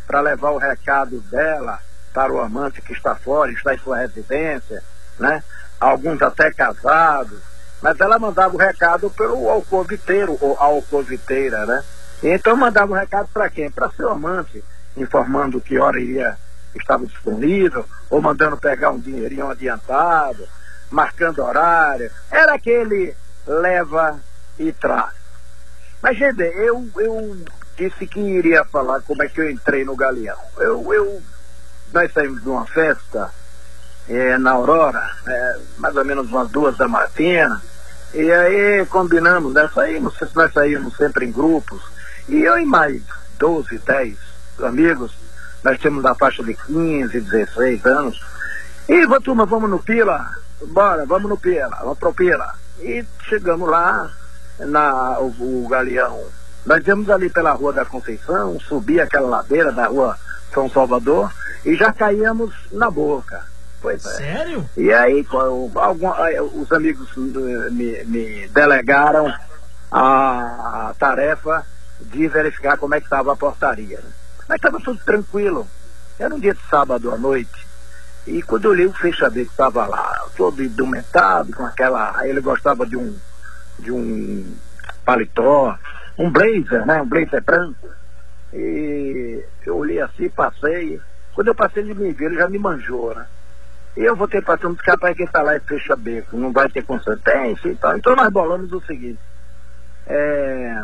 para 0.05 0.19
levar 0.21 0.51
o 0.51 0.57
recado 0.57 1.21
dela 1.21 1.79
para 2.13 2.33
o 2.33 2.41
amante 2.41 2.81
que 2.81 2.91
está 2.91 3.15
fora, 3.15 3.51
está 3.51 3.73
em 3.73 3.77
sua 3.77 3.99
residência, 3.99 4.83
né? 5.17 5.43
Alguns 5.79 6.21
até 6.21 6.51
casados, 6.51 7.39
mas 7.81 7.97
ela 8.01 8.19
mandava 8.19 8.53
o 8.53 8.57
recado 8.57 9.09
pelo 9.11 9.47
alcoviteiro 9.49 10.37
ou 10.41 10.57
alcoviteira, 10.57 11.65
né? 11.65 11.83
Então 12.21 12.57
mandava 12.57 12.91
o 12.91 12.95
recado 12.95 13.29
para 13.33 13.49
quem? 13.49 13.71
Para 13.71 13.91
seu 13.91 14.09
amante, 14.09 14.61
informando 14.97 15.61
que 15.61 15.77
hora 15.77 15.99
iria 15.99 16.37
estava 16.75 17.05
disponível, 17.05 17.85
ou 18.09 18.21
mandando 18.21 18.57
pegar 18.57 18.91
um 18.91 18.99
dinheirinho 18.99 19.49
adiantado, 19.49 20.47
marcando 20.89 21.43
horário. 21.43 22.11
Era 22.31 22.53
aquele 22.53 23.15
leva 23.45 24.19
e 24.57 24.71
traz. 24.71 25.13
Mas, 26.01 26.17
gente, 26.17 26.41
eu, 26.41 26.87
eu 26.97 27.37
disse 27.77 28.05
que 28.07 28.19
iria 28.19 28.63
falar 28.65 29.01
como 29.01 29.23
é 29.23 29.27
que 29.27 29.41
eu 29.41 29.49
entrei 29.49 29.83
no 29.83 29.95
Galeão. 29.95 30.37
Eu, 30.57 30.93
eu, 30.93 31.21
nós 31.93 32.11
saímos 32.13 32.41
de 32.41 32.49
uma 32.49 32.65
festa 32.65 33.31
é, 34.07 34.37
na 34.37 34.51
Aurora, 34.51 35.09
é, 35.27 35.59
mais 35.77 35.95
ou 35.95 36.05
menos 36.05 36.29
umas 36.29 36.49
duas 36.49 36.77
da 36.77 36.87
matina, 36.87 37.61
e 38.13 38.31
aí 38.31 38.85
combinamos, 38.87 39.53
né? 39.53 39.69
Saímos, 39.73 40.15
nós 40.33 40.51
saímos 40.51 40.95
sempre 40.97 41.25
em 41.25 41.31
grupos, 41.31 41.81
e 42.27 42.41
eu 42.41 42.57
e 42.57 42.65
mais 42.65 43.01
12, 43.37 43.77
10 43.79 44.17
amigos, 44.63 45.11
nós 45.63 45.79
temos 45.79 46.03
da 46.03 46.15
faixa 46.15 46.43
de 46.43 46.53
15, 46.53 47.19
16 47.21 47.85
anos. 47.85 48.19
E, 48.87 49.05
turma, 49.21 49.45
vamos 49.45 49.69
no 49.69 49.79
Pila? 49.79 50.25
Bora, 50.67 51.05
vamos 51.05 51.29
no 51.29 51.37
Pila, 51.37 51.77
vamos 51.81 51.97
pro 51.97 52.13
Pila. 52.13 52.53
E 52.79 53.05
chegamos 53.27 53.69
lá, 53.69 54.09
na, 54.59 55.19
o, 55.19 55.63
o 55.63 55.67
Galeão. 55.67 56.23
Nós 56.65 56.83
viemos 56.83 57.09
ali 57.09 57.29
pela 57.29 57.51
Rua 57.51 57.73
da 57.73 57.85
Conceição, 57.85 58.59
subir 58.59 59.01
aquela 59.01 59.27
ladeira 59.27 59.71
da 59.71 59.87
Rua 59.87 60.17
São 60.53 60.69
Salvador 60.69 61.31
e 61.65 61.75
já 61.75 61.91
caíamos 61.91 62.53
na 62.71 62.89
boca. 62.89 63.43
Pois 63.81 64.05
é. 64.05 64.09
Sério? 64.09 64.69
E 64.75 64.91
aí 64.93 65.25
algum, 65.75 66.11
os 66.61 66.71
amigos 66.71 67.09
me, 67.71 68.03
me 68.03 68.47
delegaram 68.49 69.33
a, 69.91 70.89
a, 70.89 70.93
tarefa 70.99 71.65
de 72.01 72.27
verificar 72.27 72.77
como 72.77 72.93
é 72.93 72.99
que 72.99 73.05
estava 73.05 73.31
a 73.33 73.37
portaria. 73.37 73.99
Né? 73.99 74.11
Mas 74.49 74.55
estava 74.55 74.79
tudo 74.79 74.99
tranquilo. 75.05 75.67
Era 76.17 76.33
um 76.33 76.39
dia 76.39 76.55
de 76.55 76.61
sábado 76.67 77.13
à 77.13 77.17
noite. 77.19 77.67
E 78.25 78.41
quando 78.41 78.65
eu 78.65 78.71
olhei 78.71 78.87
o 78.87 78.93
fechamento 78.93 79.45
que 79.45 79.51
estava 79.51 79.85
lá, 79.85 80.25
todo 80.35 80.63
indumentado, 80.63 81.53
com 81.53 81.63
aquela. 81.63 82.27
Ele 82.27 82.41
gostava 82.41 82.83
de 82.87 82.97
um, 82.97 83.15
de 83.77 83.91
um 83.91 84.57
paletó, 85.05 85.77
um 86.17 86.31
blazer, 86.31 86.83
né? 86.87 86.99
Um 86.99 87.07
blazer 87.07 87.43
branco. 87.43 87.89
E 88.51 89.45
eu 89.67 89.77
olhei 89.77 90.01
assim, 90.01 90.27
passei. 90.29 90.99
Quando 91.35 91.49
eu 91.49 91.55
passei, 91.55 91.83
me 91.83 92.11
viu, 92.11 92.27
ele 92.27 92.39
já 92.39 92.49
me 92.49 92.57
manjou, 92.57 93.13
né? 93.13 93.27
E 93.95 94.01
eu 94.01 94.15
vou 94.15 94.27
ter 94.27 94.43
passando 94.43 94.73
dos 94.73 94.81
capaz 94.81 95.15
que 95.15 95.23
está 95.23 95.43
lá 95.43 95.55
e 95.55 95.59
fecha 95.59 95.95
beco, 95.95 96.37
não 96.37 96.51
vai 96.51 96.69
ter 96.69 96.83
consentência 96.83 97.69
e 97.69 97.75
tal. 97.75 97.95
Então 97.97 98.15
nós 98.15 98.29
bolamos 98.29 98.71
o 98.71 98.81
seguinte. 98.81 99.19
É, 100.11 100.83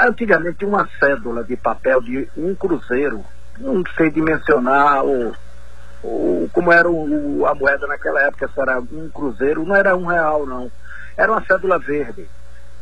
antigamente 0.00 0.64
uma 0.64 0.88
cédula 0.98 1.44
de 1.44 1.56
papel 1.56 2.00
de 2.02 2.28
um 2.36 2.52
cruzeiro, 2.54 3.24
não 3.58 3.84
sei 3.96 4.10
dimensionar 4.10 5.04
o, 5.04 5.32
o, 6.02 6.50
como 6.52 6.72
era 6.72 6.90
o, 6.90 7.46
a 7.46 7.54
moeda 7.54 7.86
naquela 7.86 8.22
época, 8.22 8.50
se 8.52 8.60
era 8.60 8.80
um 8.80 9.08
cruzeiro, 9.08 9.64
não 9.64 9.76
era 9.76 9.96
um 9.96 10.06
real 10.06 10.44
não, 10.44 10.70
era 11.16 11.30
uma 11.30 11.44
cédula 11.44 11.78
verde. 11.78 12.28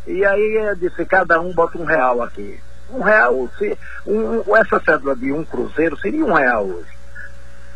E 0.06 0.24
aí 0.24 0.68
eu 0.68 0.74
disse, 0.76 1.04
cada 1.04 1.40
um 1.40 1.52
bota 1.52 1.78
um 1.78 1.84
real 1.84 2.22
aqui. 2.22 2.58
Um 2.90 3.00
real, 3.00 3.48
se, 3.58 3.78
um, 4.06 4.56
essa 4.56 4.80
cédula 4.80 5.14
de 5.14 5.32
um 5.32 5.44
cruzeiro 5.44 5.98
seria 5.98 6.24
um 6.24 6.32
real 6.32 6.64
hoje. 6.64 6.94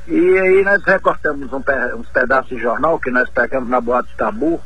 E 0.06 0.38
aí 0.38 0.64
nós 0.64 0.82
recortamos 0.84 1.52
um, 1.52 1.62
uns 1.96 2.08
pedaços 2.08 2.48
de 2.48 2.58
jornal 2.58 2.98
que 2.98 3.10
nós 3.10 3.28
pegamos 3.28 3.68
na 3.68 3.80
boate 3.80 4.14
Tabu, 4.16 4.60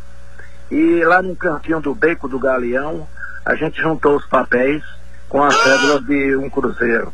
e 0.70 1.04
lá 1.04 1.20
no 1.20 1.36
cantinho 1.36 1.80
do 1.80 1.94
beco 1.94 2.28
do 2.28 2.38
Galeão, 2.38 3.06
a 3.44 3.54
gente 3.54 3.80
juntou 3.80 4.16
os 4.16 4.26
papéis 4.26 4.82
com 5.28 5.42
a 5.42 5.50
cédula 5.50 6.00
de 6.02 6.36
um 6.36 6.48
cruzeiro. 6.48 7.12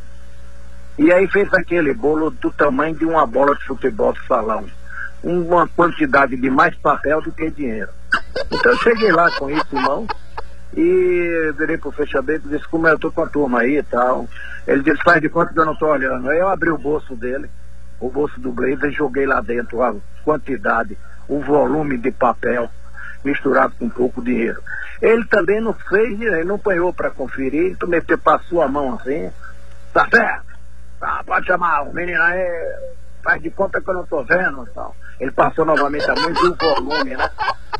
E 0.98 1.12
aí 1.12 1.28
fez 1.28 1.52
aquele 1.54 1.94
bolo 1.94 2.30
do 2.30 2.50
tamanho 2.50 2.94
de 2.96 3.04
uma 3.04 3.24
bola 3.26 3.54
de 3.54 3.64
futebol 3.64 4.12
de 4.12 4.26
salão. 4.26 4.66
Uma 5.22 5.68
quantidade 5.68 6.36
de 6.36 6.50
mais 6.50 6.74
papel 6.76 7.22
do 7.22 7.32
que 7.32 7.50
dinheiro. 7.50 7.90
Então 8.50 8.72
eu 8.72 8.78
cheguei 8.78 9.12
lá 9.12 9.30
com 9.38 9.48
isso 9.50 9.66
em 9.72 9.80
mão 9.80 10.06
e 10.76 11.52
virei 11.56 11.78
pro 11.78 11.92
fechamento 11.92 12.46
e 12.46 12.50
disse, 12.50 12.68
como 12.68 12.88
eu 12.88 12.98
tô 12.98 13.10
com 13.10 13.22
a 13.22 13.26
turma 13.26 13.60
aí 13.60 13.78
e 13.78 13.82
tal. 13.82 14.28
Ele 14.66 14.82
disse, 14.82 15.02
faz 15.02 15.20
de 15.20 15.28
conta 15.28 15.52
que 15.52 15.58
eu 15.58 15.64
não 15.64 15.76
tô 15.76 15.86
olhando. 15.86 16.28
Aí 16.28 16.38
eu 16.38 16.48
abri 16.48 16.70
o 16.70 16.78
bolso 16.78 17.14
dele, 17.14 17.48
o 18.00 18.10
bolso 18.10 18.38
do 18.40 18.52
blazer, 18.52 18.90
e 18.90 18.92
joguei 18.92 19.24
lá 19.24 19.40
dentro 19.40 19.82
a 19.82 19.94
quantidade, 20.24 20.98
o 21.28 21.40
volume 21.40 21.96
de 21.96 22.10
papel 22.10 22.68
misturado 23.24 23.74
com 23.78 23.88
pouco 23.88 24.22
dinheiro. 24.22 24.62
Ele 25.00 25.24
também 25.26 25.60
não 25.60 25.72
fez, 25.72 26.20
ele 26.20 26.44
não 26.44 26.56
apanhou 26.56 26.92
para 26.92 27.10
conferir, 27.10 27.76
meteu, 27.86 28.18
passou 28.18 28.62
a 28.62 28.68
mão 28.68 28.94
assim, 28.94 29.30
tá 29.92 30.06
certo? 30.10 30.46
Tá, 30.98 31.22
pode 31.24 31.46
chamar, 31.46 31.82
o 31.82 31.94
menino 31.94 32.20
aí 32.22 32.44
faz 33.22 33.40
de 33.42 33.50
conta 33.50 33.80
que 33.80 33.88
eu 33.88 33.94
não 33.94 34.06
tô 34.06 34.22
vendo 34.24 34.66
então. 34.70 34.92
Ele 35.20 35.30
passou 35.30 35.64
novamente 35.64 36.10
a 36.10 36.14
mão 36.14 36.30
e 36.30 36.32
viu 36.32 36.52
o 36.52 36.56
volume, 36.56 37.16
né? 37.16 37.30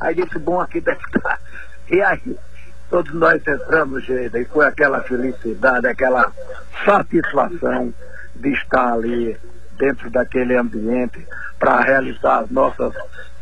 Aí 0.01 0.15
disse, 0.15 0.39
bom, 0.39 0.61
aqui 0.61 0.81
deve 0.81 1.01
estar. 1.01 1.39
E 1.91 2.01
aí, 2.03 2.39
todos 2.91 3.13
nós 3.15 3.41
entramos, 3.47 4.05
gente, 4.05 4.37
e 4.37 4.45
foi 4.45 4.67
aquela 4.67 5.01
felicidade, 5.03 5.87
aquela 5.87 6.31
satisfação 6.85 7.93
de 8.37 8.53
estar 8.53 8.93
ali 8.93 9.37
dentro 9.77 10.11
daquele 10.11 10.57
ambiente 10.57 11.27
para 11.59 11.81
realizar 11.81 12.41
as 12.41 12.51
nossas 12.51 12.93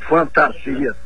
fantasias 0.01 0.97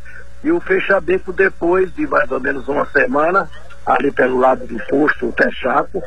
e 0.43 0.51
o 0.51 0.61
fecha-beco, 0.61 1.33
depois 1.33 1.93
de 1.95 2.07
mais 2.07 2.31
ou 2.31 2.41
menos 2.41 2.67
uma 2.67 2.87
semana, 2.87 3.49
ali 3.85 4.11
pelo 4.11 4.39
lado 4.39 4.67
do 4.67 4.79
posto, 4.87 5.29
o 5.29 5.33
Texaco, 5.33 6.03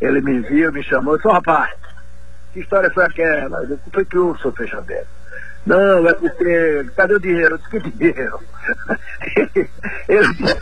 ele 0.00 0.20
me 0.20 0.40
viu, 0.40 0.72
me 0.72 0.82
chamou 0.82 1.14
e 1.14 1.18
disse, 1.18 1.28
rapaz, 1.28 1.72
que 2.52 2.60
história 2.60 2.90
foi 2.90 3.04
aquela? 3.04 3.62
Eu 3.64 3.78
foi 3.92 4.04
que 4.04 4.18
o 4.18 4.36
seu 4.38 4.52
fecha-beco? 4.52 5.06
Não, 5.66 6.08
é 6.08 6.14
porque, 6.14 6.90
cadê 6.96 7.14
o 7.14 7.20
dinheiro? 7.20 7.54
Eu 7.54 7.58
disse, 7.58 7.70
que 7.70 7.90
dinheiro? 7.90 8.40
ele 10.08 10.34
disse, 10.34 10.58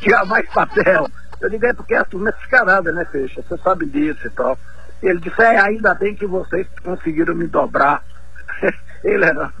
tinha 0.00 0.24
mais 0.24 0.48
papel. 0.50 1.08
Eu 1.40 1.50
digo, 1.50 1.66
é 1.66 1.72
porque 1.72 1.94
a 1.94 2.04
turma 2.04 2.28
é 2.28 2.32
descarada, 2.32 2.92
né, 2.92 3.04
Fecha? 3.06 3.42
Você 3.42 3.56
sabe 3.58 3.86
disso 3.86 4.26
e 4.26 4.30
tal. 4.30 4.58
Ele 5.02 5.18
disse, 5.18 5.42
é, 5.42 5.58
ainda 5.58 5.94
bem 5.94 6.14
que 6.14 6.26
vocês 6.26 6.66
conseguiram 6.82 7.34
me 7.34 7.46
dobrar. 7.46 8.04
ele, 9.02 9.24
era, 9.24 9.52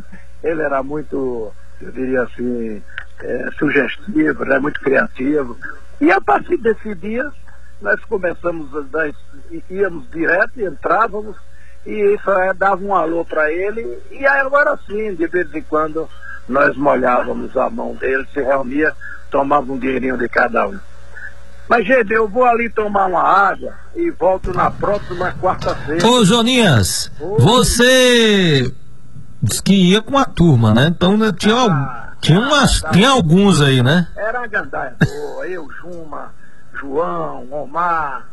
ele 0.42 0.62
era 0.62 0.82
muito 0.82 1.52
eu 1.80 1.92
diria 1.92 2.22
assim, 2.22 2.82
é, 3.20 3.48
sugestivo, 3.58 4.44
né, 4.44 4.58
muito 4.58 4.80
criativo. 4.80 5.56
E 6.00 6.10
a 6.10 6.20
partir 6.20 6.56
desse 6.56 6.94
dia, 6.94 7.30
nós 7.80 8.00
começamos, 8.04 8.70
nós 8.90 9.14
íamos 9.70 10.08
direto, 10.10 10.60
entrávamos, 10.60 11.36
e 11.86 12.14
isso 12.14 12.30
é, 12.30 12.54
dava 12.54 12.82
um 12.82 12.94
alô 12.94 13.24
para 13.24 13.52
ele, 13.52 13.98
e 14.10 14.26
aí 14.26 14.40
agora 14.40 14.78
sim, 14.86 15.14
de 15.14 15.26
vez 15.26 15.54
em 15.54 15.62
quando, 15.62 16.08
nós 16.48 16.76
molhávamos 16.76 17.56
a 17.56 17.68
mão 17.70 17.94
dele, 17.94 18.26
se 18.32 18.40
reunia, 18.42 18.94
tomava 19.30 19.72
um 19.72 19.78
dinheirinho 19.78 20.16
de 20.16 20.28
cada 20.28 20.68
um. 20.68 20.78
Mas, 21.68 21.86
gente, 21.86 22.12
eu 22.12 22.28
vou 22.28 22.44
ali 22.44 22.68
tomar 22.68 23.06
uma 23.06 23.22
água 23.22 23.72
e 23.96 24.10
volto 24.10 24.52
na 24.52 24.70
próxima 24.70 25.32
quarta-feira. 25.40 26.06
Ô, 26.06 26.22
Joninhas, 26.24 27.10
você 27.38 28.70
Diz 29.44 29.60
que 29.60 29.74
ia 29.74 30.00
com 30.00 30.16
a 30.16 30.24
turma, 30.24 30.72
né? 30.72 30.86
Então 30.88 31.18
né, 31.18 31.30
tinha, 31.36 31.54
ah, 31.54 32.12
tinha, 32.18 32.40
umas, 32.40 32.80
tinha 32.92 33.10
alguns 33.10 33.60
aí, 33.60 33.82
né? 33.82 34.08
Era 34.16 34.42
a 34.42 34.46
gandaia 34.46 34.96
boa, 34.98 35.46
eu, 35.46 35.68
Juma, 35.82 36.32
João, 36.80 37.46
Omar, 37.52 38.26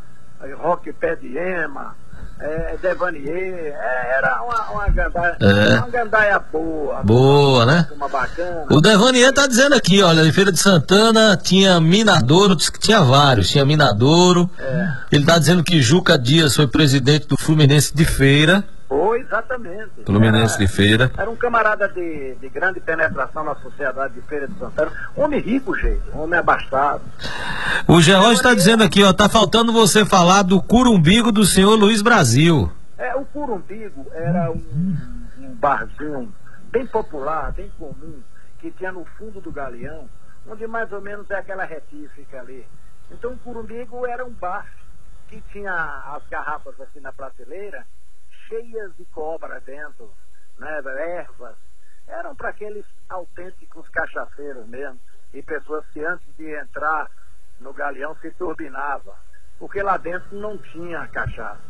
Roque 0.58 0.90
Pé 0.90 1.14
de 1.16 1.36
Ema, 1.36 1.94
é, 2.40 2.78
Devanier, 2.80 3.74
é, 3.78 4.16
era 4.16 4.42
uma, 4.42 4.70
uma, 4.70 4.88
gandaia, 4.88 5.36
é. 5.38 5.76
uma 5.76 5.88
gandaia 5.88 6.38
boa. 6.50 7.02
Boa, 7.04 7.66
né? 7.66 7.86
Uma 7.94 8.08
bacana. 8.08 8.64
O 8.70 8.80
Devanier 8.80 9.34
tá 9.34 9.46
dizendo 9.46 9.74
aqui, 9.74 10.02
olha, 10.02 10.22
em 10.22 10.32
Feira 10.32 10.50
de 10.50 10.58
Santana 10.58 11.36
tinha 11.36 11.78
Minadouro, 11.78 12.56
disse 12.56 12.72
que 12.72 12.80
tinha 12.80 13.02
vários, 13.02 13.50
tinha 13.50 13.66
Minadouro. 13.66 14.50
É. 14.58 14.92
Ele 15.12 15.26
tá 15.26 15.38
dizendo 15.38 15.62
que 15.62 15.82
Juca 15.82 16.18
Dias 16.18 16.56
foi 16.56 16.66
presidente 16.66 17.28
do 17.28 17.36
Fluminense 17.36 17.94
de 17.94 18.06
Feira. 18.06 18.64
Foi, 18.92 19.20
exatamente. 19.20 20.04
Fluminense 20.04 20.58
de 20.58 20.68
Feira. 20.68 21.10
Era 21.16 21.30
um 21.30 21.36
camarada 21.36 21.88
de, 21.88 22.34
de 22.34 22.48
grande 22.50 22.78
penetração 22.78 23.42
na 23.42 23.54
sociedade 23.54 24.12
de 24.12 24.20
Feira 24.20 24.46
de 24.46 24.58
Santana. 24.58 24.92
Homem 25.16 25.40
rico, 25.40 25.74
gente. 25.74 26.02
Homem 26.12 26.38
abastado. 26.38 27.00
O 27.88 28.02
Geraldo 28.02 28.34
está 28.34 28.52
dizendo 28.52 28.84
aqui, 28.84 29.02
ó, 29.02 29.10
tá 29.14 29.30
faltando 29.30 29.72
você 29.72 30.04
falar 30.04 30.42
do 30.42 30.60
curumbigo 30.60 31.32
do 31.32 31.42
senhor 31.42 31.74
Luiz 31.74 32.02
Brasil. 32.02 32.70
É, 32.98 33.16
o 33.16 33.24
curumbigo 33.24 34.06
era 34.12 34.50
um, 34.50 34.62
um 35.38 35.54
barzinho 35.54 36.30
bem 36.70 36.86
popular, 36.86 37.50
bem 37.52 37.72
comum, 37.78 38.20
que 38.60 38.70
tinha 38.72 38.92
no 38.92 39.06
fundo 39.16 39.40
do 39.40 39.50
galeão, 39.50 40.06
onde 40.46 40.66
mais 40.66 40.92
ou 40.92 41.00
menos 41.00 41.30
é 41.30 41.36
aquela 41.36 41.64
retífica 41.64 42.40
ali. 42.40 42.66
Então 43.10 43.32
o 43.32 43.38
Curumbigo 43.38 44.06
era 44.06 44.22
um 44.24 44.32
bar 44.32 44.66
que 45.28 45.42
tinha 45.50 45.72
as 46.14 46.22
garrafas 46.28 46.78
assim 46.78 47.00
na 47.00 47.12
prateleira, 47.12 47.86
cheias 48.52 48.92
de 48.98 49.04
cobra 49.06 49.60
dentro, 49.60 50.10
né, 50.58 50.82
ervas. 51.18 51.56
Eram 52.06 52.34
para 52.34 52.50
aqueles 52.50 52.84
autênticos 53.08 53.88
cachaceiros 53.88 54.66
mesmo, 54.66 55.00
e 55.32 55.42
pessoas 55.42 55.84
que 55.92 56.04
antes 56.04 56.26
de 56.36 56.54
entrar 56.54 57.08
no 57.60 57.72
galeão 57.72 58.14
se 58.20 58.30
turbinava, 58.32 59.14
porque 59.58 59.82
lá 59.82 59.96
dentro 59.96 60.36
não 60.36 60.58
tinha 60.58 61.06
cachaça. 61.08 61.62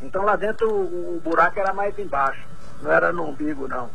Então 0.00 0.22
lá 0.22 0.36
dentro 0.36 0.72
o, 0.72 1.16
o 1.16 1.20
buraco 1.20 1.58
era 1.58 1.74
mais 1.74 1.98
embaixo, 1.98 2.42
não 2.80 2.90
era 2.90 3.12
no 3.12 3.28
umbigo 3.28 3.68
não. 3.68 3.86
Um... 3.86 3.90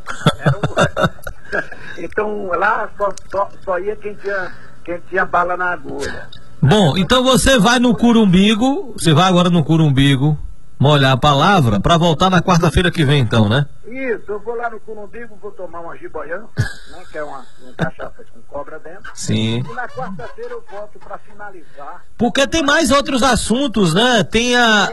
então 1.98 2.46
lá 2.50 2.88
só, 2.96 3.12
só, 3.28 3.50
só, 3.64 3.78
ia 3.80 3.96
quem 3.96 4.14
tinha, 4.14 4.54
quem 4.84 5.00
tinha 5.08 5.24
bala 5.24 5.56
na 5.56 5.72
agulha. 5.72 6.28
Bom, 6.62 6.96
então 6.96 7.24
você 7.24 7.58
vai 7.58 7.78
no 7.78 7.94
Curumbigo, 7.94 8.92
você 8.92 9.12
vai 9.12 9.28
agora 9.28 9.50
no 9.50 9.64
Curumbigo, 9.64 10.38
molhar 10.78 11.12
a 11.12 11.16
palavra 11.16 11.80
para 11.80 11.96
voltar 11.96 12.30
na 12.30 12.42
quarta-feira 12.42 12.90
que 12.90 13.04
vem, 13.04 13.20
então, 13.20 13.48
né? 13.48 13.66
Isso, 13.86 14.24
eu 14.28 14.40
vou 14.40 14.54
lá 14.54 14.68
no 14.68 14.78
Curumbigo, 14.80 15.38
vou 15.40 15.50
tomar 15.52 15.80
uma 15.80 15.96
jiboiança, 15.96 16.48
né, 16.90 17.02
que 17.10 17.18
é 17.18 17.22
uma, 17.22 17.46
uma 17.62 17.72
cachaça 17.76 18.24
com 18.32 18.40
cobra 18.42 18.78
dentro. 18.78 19.10
Sim. 19.14 19.62
E 19.64 19.74
na 19.74 19.88
quarta-feira 19.88 20.50
eu 20.50 20.64
volto 20.70 20.98
para 20.98 21.18
finalizar. 21.18 22.04
Porque 22.18 22.46
tem 22.46 22.62
mais 22.62 22.90
outros 22.90 23.22
assuntos, 23.22 23.94
né? 23.94 24.22
Tem 24.24 24.54
a, 24.56 24.88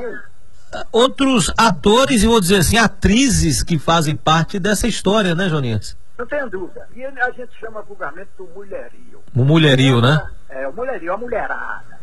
outros 0.91 1.51
atores 1.57 2.23
e 2.23 2.27
vou 2.27 2.39
dizer 2.39 2.57
assim, 2.57 2.77
atrizes 2.77 3.63
que 3.63 3.77
fazem 3.77 4.15
parte 4.15 4.59
dessa 4.59 4.87
história, 4.87 5.35
né, 5.35 5.49
Joninhas? 5.49 5.97
Não 6.17 6.25
tenho 6.25 6.49
dúvida. 6.49 6.87
E 6.95 7.03
a 7.03 7.31
gente 7.31 7.51
chama 7.59 7.81
vulgarmente 7.81 8.29
do 8.37 8.45
mulherio. 8.55 9.21
O 9.35 9.43
mulherio, 9.43 9.99
né? 9.99 10.25
É, 10.49 10.67
o 10.67 10.73
mulherio, 10.73 11.13
a 11.13 11.17
mulherada. 11.17 11.99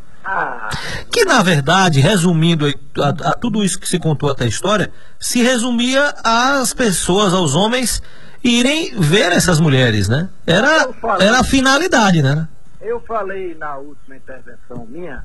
Que 1.10 1.24
na 1.24 1.42
verdade, 1.42 2.00
resumindo 2.00 2.66
a, 2.66 3.30
a, 3.30 3.32
tudo 3.34 3.64
isso 3.64 3.78
que 3.78 3.88
se 3.88 3.98
contou 3.98 4.30
até 4.30 4.44
a 4.44 4.48
história, 4.48 4.92
se 5.18 5.42
resumia 5.42 6.14
às 6.22 6.72
pessoas, 6.74 7.32
aos 7.32 7.54
homens 7.54 8.02
irem 8.42 8.98
ver 8.98 9.32
essas 9.32 9.60
mulheres, 9.60 10.08
né? 10.08 10.28
Era, 10.46 10.88
era 11.20 11.40
a 11.40 11.44
finalidade, 11.44 12.22
né? 12.22 12.48
Eu 12.80 13.00
falei 13.00 13.54
na 13.54 13.76
última 13.76 14.16
intervenção 14.16 14.86
minha, 14.86 15.24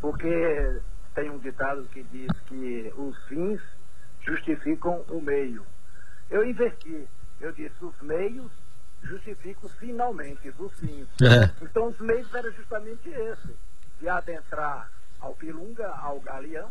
porque 0.00 0.80
tem 1.14 1.30
um 1.30 1.38
ditado 1.38 1.86
que 1.92 2.02
diz 2.04 2.30
que 2.46 2.92
os 2.96 3.16
fins 3.28 3.60
justificam 4.22 5.02
o 5.10 5.20
meio. 5.20 5.64
Eu 6.30 6.44
inverti. 6.48 7.06
Eu 7.40 7.52
disse, 7.52 7.74
os 7.82 7.94
meios 8.00 8.50
justificam 9.02 9.68
finalmente 9.78 10.52
os 10.58 10.72
fins. 10.74 11.06
É. 11.22 11.50
Então 11.62 11.88
os 11.88 11.98
meios 12.00 12.34
eram 12.34 12.50
justamente 12.52 13.08
esse 13.08 13.54
de 14.00 14.08
adentrar 14.08 14.88
ao 15.20 15.34
Pilunga, 15.34 15.88
ao 15.88 16.20
Galeão, 16.20 16.68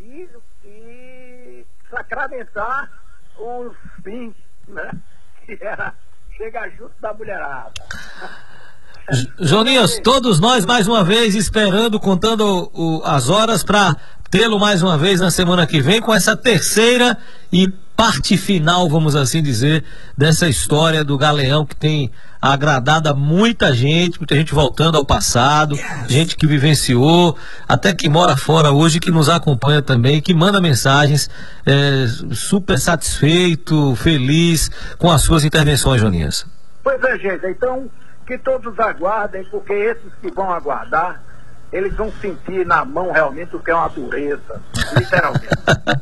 e, 0.00 0.28
e 0.64 1.66
sacramentar 1.90 2.90
os 3.38 3.76
fins, 4.02 4.34
né? 4.68 4.90
Que 5.44 5.58
era 5.60 5.94
chegar 6.36 6.70
junto 6.70 6.94
da 7.00 7.12
mulherada. 7.12 7.72
Joninhos, 9.40 9.98
todos 9.98 10.38
nós 10.40 10.64
mais 10.64 10.86
uma 10.86 11.04
vez 11.04 11.34
esperando, 11.34 11.98
contando 11.98 12.70
o, 12.72 13.02
as 13.04 13.28
horas 13.28 13.62
para 13.64 13.96
tê-lo 14.30 14.58
mais 14.58 14.82
uma 14.82 14.96
vez 14.96 15.20
na 15.20 15.30
semana 15.30 15.66
que 15.66 15.80
vem 15.80 16.00
com 16.00 16.14
essa 16.14 16.36
terceira 16.36 17.18
e 17.52 17.68
parte 18.02 18.36
final, 18.36 18.88
vamos 18.88 19.14
assim 19.14 19.40
dizer, 19.40 19.84
dessa 20.18 20.48
história 20.48 21.04
do 21.04 21.16
Galeão 21.16 21.64
que 21.64 21.76
tem 21.76 22.10
agradado 22.40 23.08
a 23.08 23.14
muita 23.14 23.72
gente, 23.72 24.18
muita 24.18 24.34
gente 24.34 24.52
voltando 24.52 24.98
ao 24.98 25.06
passado, 25.06 25.76
gente 26.08 26.34
que 26.34 26.44
vivenciou, 26.44 27.38
até 27.68 27.94
que 27.94 28.08
mora 28.08 28.36
fora 28.36 28.72
hoje, 28.72 28.98
que 28.98 29.12
nos 29.12 29.28
acompanha 29.28 29.80
também, 29.80 30.20
que 30.20 30.34
manda 30.34 30.60
mensagens, 30.60 31.30
é, 31.64 32.08
super 32.34 32.76
satisfeito, 32.76 33.94
feliz 33.94 34.68
com 34.98 35.08
as 35.08 35.22
suas 35.22 35.44
intervenções, 35.44 36.00
Joninhas. 36.00 36.44
Pois 36.82 37.00
é, 37.04 37.16
gente, 37.18 37.46
então 37.46 37.88
que 38.26 38.36
todos 38.36 38.76
aguardem, 38.80 39.44
porque 39.44 39.72
esses 39.72 40.12
que 40.20 40.28
vão 40.32 40.50
aguardar 40.50 41.22
eles 41.72 41.94
vão 41.94 42.12
sentir 42.20 42.66
na 42.66 42.84
mão 42.84 43.10
realmente 43.10 43.56
o 43.56 43.58
que 43.58 43.70
é 43.70 43.74
uma 43.74 43.88
dureza, 43.88 44.60
literalmente. 44.94 45.48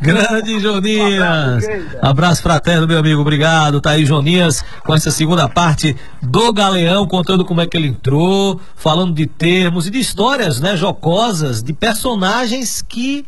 Grande 0.00 0.58
Jonias! 0.58 1.64
Abraço 2.00 2.42
fraterno, 2.42 2.86
meu 2.86 2.98
amigo, 2.98 3.20
obrigado. 3.20 3.80
Tá 3.80 3.90
aí 3.90 4.06
Jonias 4.06 4.64
com 4.84 4.94
essa 4.94 5.10
segunda 5.10 5.48
parte 5.48 5.94
do 6.22 6.52
Galeão, 6.52 7.06
contando 7.06 7.44
como 7.44 7.60
é 7.60 7.66
que 7.66 7.76
ele 7.76 7.88
entrou, 7.88 8.60
falando 8.74 9.12
de 9.12 9.26
termos 9.26 9.86
e 9.86 9.90
de 9.90 10.00
histórias, 10.00 10.58
né, 10.58 10.76
jocosas, 10.76 11.62
de 11.62 11.72
personagens 11.74 12.80
que 12.80 13.26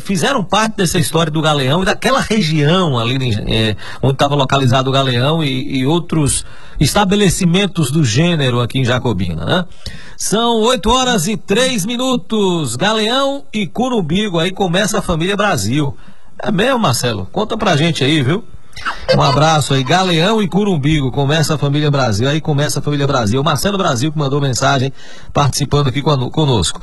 fizeram 0.00 0.44
parte 0.44 0.76
dessa 0.76 0.98
história 0.98 1.30
do 1.30 1.42
Galeão 1.42 1.82
e 1.82 1.86
daquela 1.86 2.20
região 2.20 2.98
ali 2.98 3.34
eh, 3.48 3.76
onde 4.00 4.14
estava 4.14 4.34
localizado 4.34 4.90
o 4.90 4.92
Galeão 4.92 5.42
e, 5.42 5.78
e, 5.78 5.86
outros 5.86 6.44
estabelecimentos 6.78 7.90
do 7.90 8.04
gênero 8.04 8.60
aqui 8.60 8.78
em 8.78 8.84
Jacobina, 8.84 9.44
né? 9.44 9.64
São 10.16 10.60
8 10.60 10.90
horas 10.90 11.26
e 11.26 11.36
3 11.36 11.84
minutos. 11.84 12.76
Galeão 12.76 13.44
e 13.52 13.66
Curumbigo, 13.66 14.38
aí 14.38 14.50
começa 14.50 14.98
a 14.98 15.02
família 15.02 15.36
Brasil. 15.36 15.96
É 16.38 16.50
mesmo, 16.50 16.78
Marcelo? 16.78 17.28
Conta 17.32 17.56
pra 17.56 17.76
gente 17.76 18.04
aí, 18.04 18.22
viu? 18.22 18.44
Um 19.16 19.22
abraço 19.22 19.72
aí, 19.72 19.82
Galeão 19.82 20.42
e 20.42 20.48
Curumbigo, 20.48 21.10
começa 21.10 21.54
a 21.54 21.58
família 21.58 21.90
Brasil, 21.90 22.28
aí 22.28 22.40
começa 22.40 22.80
a 22.80 22.82
família 22.82 23.06
Brasil. 23.06 23.42
Marcelo 23.42 23.78
Brasil 23.78 24.12
que 24.12 24.18
mandou 24.18 24.40
mensagem 24.40 24.92
participando 25.32 25.88
aqui 25.88 26.02
conosco. 26.02 26.80